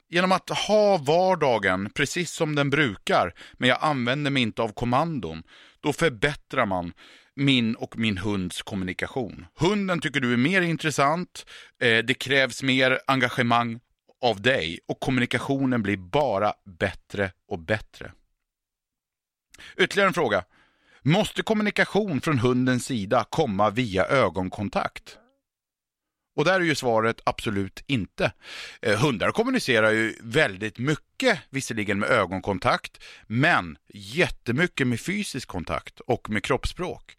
Genom 0.10 0.32
att 0.32 0.50
ha 0.50 0.98
vardagen 0.98 1.90
precis 1.96 2.32
som 2.32 2.56
den 2.56 2.70
brukar, 2.70 3.34
men 3.54 3.70
jag 3.70 3.78
använder 3.82 4.32
mig 4.32 4.44
inte 4.44 4.62
av 4.62 4.70
kommandon, 4.70 5.44
då 5.80 5.94
förbättrar 5.94 6.66
man 6.66 6.94
min 7.36 7.76
och 7.76 7.98
min 7.98 8.18
hunds 8.18 8.62
kommunikation. 8.62 9.46
Hunden 9.56 10.02
tycker 10.02 10.20
du 10.20 10.34
är 10.34 10.38
mer 10.38 10.62
intressant, 10.62 11.46
eh, 11.82 11.98
det 11.98 12.14
krävs 12.14 12.64
mer 12.64 13.00
engagemang 13.08 13.80
av 14.22 14.42
dig 14.42 14.80
och 14.88 15.00
kommunikationen 15.00 15.84
blir 15.84 15.98
bara 15.98 16.54
bättre 16.80 17.32
och 17.48 17.60
bättre. 17.60 18.12
Ytterligare 19.78 20.08
en 20.08 20.14
fråga. 20.14 20.44
Måste 21.02 21.42
kommunikation 21.44 22.22
från 22.22 22.40
hundens 22.40 22.86
sida 22.86 23.26
komma 23.30 23.70
via 23.70 24.06
ögonkontakt? 24.06 25.18
Och 26.36 26.46
där 26.46 26.60
är 26.60 26.64
ju 26.64 26.76
svaret 26.76 27.22
absolut 27.24 27.84
inte. 27.88 28.32
Eh, 28.82 29.00
hundar 29.00 29.32
kommunicerar 29.32 29.92
ju 29.92 30.16
väldigt 30.24 30.78
mycket, 30.78 31.40
visserligen 31.50 32.00
med 32.00 32.10
ögonkontakt, 32.10 33.04
men 33.28 33.78
jättemycket 33.94 34.88
med 34.88 35.00
fysisk 35.00 35.48
kontakt 35.48 36.00
och 36.00 36.30
med 36.30 36.44
kroppsspråk 36.44 37.16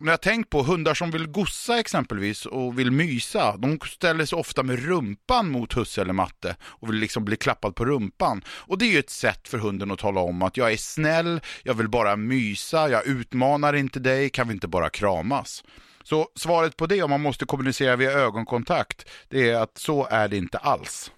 om 0.00 0.06
jag 0.06 0.12
har 0.12 0.18
tänkt 0.18 0.50
på 0.50 0.62
hundar 0.62 0.94
som 0.94 1.10
vill 1.10 1.26
gossa 1.26 1.78
exempelvis 1.80 2.46
och 2.46 2.78
vill 2.78 2.90
mysa, 2.90 3.56
de 3.56 3.78
ställer 3.80 4.24
sig 4.24 4.38
ofta 4.38 4.62
med 4.62 4.84
rumpan 4.84 5.50
mot 5.50 5.76
husse 5.76 6.00
eller 6.00 6.12
matte 6.12 6.56
och 6.62 6.88
vill 6.88 6.96
liksom 6.96 7.24
bli 7.24 7.36
klappad 7.36 7.74
på 7.74 7.84
rumpan. 7.84 8.44
Och 8.48 8.78
det 8.78 8.84
är 8.84 8.92
ju 8.92 8.98
ett 8.98 9.10
sätt 9.10 9.48
för 9.48 9.58
hunden 9.58 9.90
att 9.90 9.98
tala 9.98 10.20
om 10.20 10.42
att 10.42 10.56
jag 10.56 10.72
är 10.72 10.76
snäll, 10.76 11.40
jag 11.62 11.74
vill 11.74 11.88
bara 11.88 12.16
mysa, 12.16 12.88
jag 12.88 13.06
utmanar 13.06 13.74
inte 13.74 14.00
dig, 14.00 14.30
kan 14.30 14.48
vi 14.48 14.54
inte 14.54 14.68
bara 14.68 14.90
kramas? 14.90 15.64
Så 16.02 16.28
svaret 16.34 16.76
på 16.76 16.86
det, 16.86 17.02
om 17.02 17.10
man 17.10 17.20
måste 17.20 17.44
kommunicera 17.44 17.96
via 17.96 18.10
ögonkontakt, 18.10 19.08
det 19.28 19.50
är 19.50 19.56
att 19.56 19.78
så 19.78 20.06
är 20.10 20.28
det 20.28 20.36
inte 20.36 20.58
alls. 20.58 21.12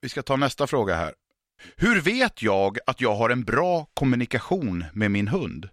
Vi 0.00 0.08
ska 0.08 0.22
ta 0.22 0.36
nästa 0.36 0.66
fråga 0.66 0.94
här. 0.94 1.12
Hur 1.76 2.00
vet 2.00 2.42
jag 2.42 2.78
att 2.86 3.00
jag 3.00 3.14
har 3.14 3.30
en 3.30 3.44
bra 3.44 3.86
kommunikation 3.94 4.84
med 4.92 5.10
min 5.10 5.28
hund? 5.28 5.68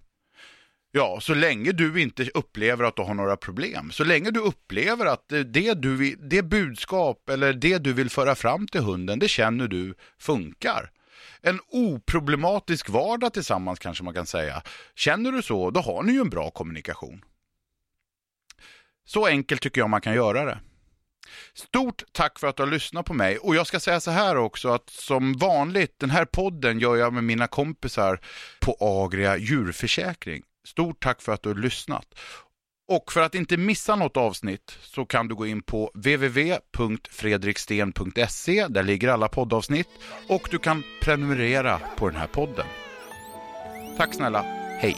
Ja, 0.95 1.19
så 1.21 1.33
länge 1.33 1.71
du 1.71 2.01
inte 2.01 2.29
upplever 2.33 2.83
att 2.83 2.95
du 2.95 3.01
har 3.01 3.13
några 3.13 3.37
problem. 3.37 3.91
Så 3.91 4.03
länge 4.03 4.31
du 4.31 4.39
upplever 4.39 5.05
att 5.05 5.29
det, 5.29 5.73
du, 5.73 6.15
det 6.15 6.43
budskap 6.43 7.29
eller 7.29 7.53
det 7.53 7.77
du 7.77 7.93
vill 7.93 8.09
föra 8.09 8.35
fram 8.35 8.67
till 8.67 8.81
hunden, 8.81 9.19
det 9.19 9.27
känner 9.27 9.67
du 9.67 9.95
funkar. 10.19 10.91
En 11.41 11.59
oproblematisk 11.67 12.89
vardag 12.89 13.33
tillsammans 13.33 13.79
kanske 13.79 14.03
man 14.03 14.13
kan 14.13 14.25
säga. 14.25 14.61
Känner 14.95 15.31
du 15.31 15.41
så, 15.41 15.71
då 15.71 15.79
har 15.79 16.03
ni 16.03 16.13
ju 16.13 16.19
en 16.19 16.29
bra 16.29 16.51
kommunikation. 16.51 17.25
Så 19.05 19.27
enkelt 19.27 19.61
tycker 19.61 19.81
jag 19.81 19.89
man 19.89 20.01
kan 20.01 20.13
göra 20.13 20.45
det. 20.45 20.59
Stort 21.53 22.03
tack 22.11 22.39
för 22.39 22.47
att 22.47 22.55
du 22.55 22.63
har 22.63 22.71
lyssnat 22.71 23.05
på 23.05 23.13
mig 23.13 23.37
och 23.37 23.55
jag 23.55 23.67
ska 23.67 23.79
säga 23.79 23.99
så 23.99 24.11
här 24.11 24.37
också 24.37 24.69
att 24.69 24.89
som 24.89 25.33
vanligt, 25.33 25.99
den 25.99 26.09
här 26.09 26.25
podden 26.25 26.79
gör 26.79 26.95
jag 26.95 27.13
med 27.13 27.23
mina 27.23 27.47
kompisar 27.47 28.19
på 28.59 28.77
Agria 28.79 29.37
djurförsäkring. 29.37 30.43
Stort 30.67 31.03
tack 31.03 31.21
för 31.21 31.31
att 31.31 31.43
du 31.43 31.49
har 31.49 31.55
lyssnat. 31.55 32.05
Och 32.87 33.11
för 33.11 33.21
att 33.21 33.35
inte 33.35 33.57
missa 33.57 33.95
något 33.95 34.17
avsnitt 34.17 34.77
så 34.81 35.05
kan 35.05 35.27
du 35.27 35.35
gå 35.35 35.47
in 35.47 35.61
på 35.61 35.91
www.fredriksten.se. 35.93 38.67
Där 38.67 38.83
ligger 38.83 39.09
alla 39.09 39.27
poddavsnitt 39.27 39.89
och 40.29 40.47
du 40.51 40.59
kan 40.59 40.83
prenumerera 41.01 41.81
på 41.97 42.09
den 42.09 42.19
här 42.19 42.27
podden. 42.27 42.65
Tack 43.97 44.13
snälla, 44.13 44.41
hej! 44.79 44.97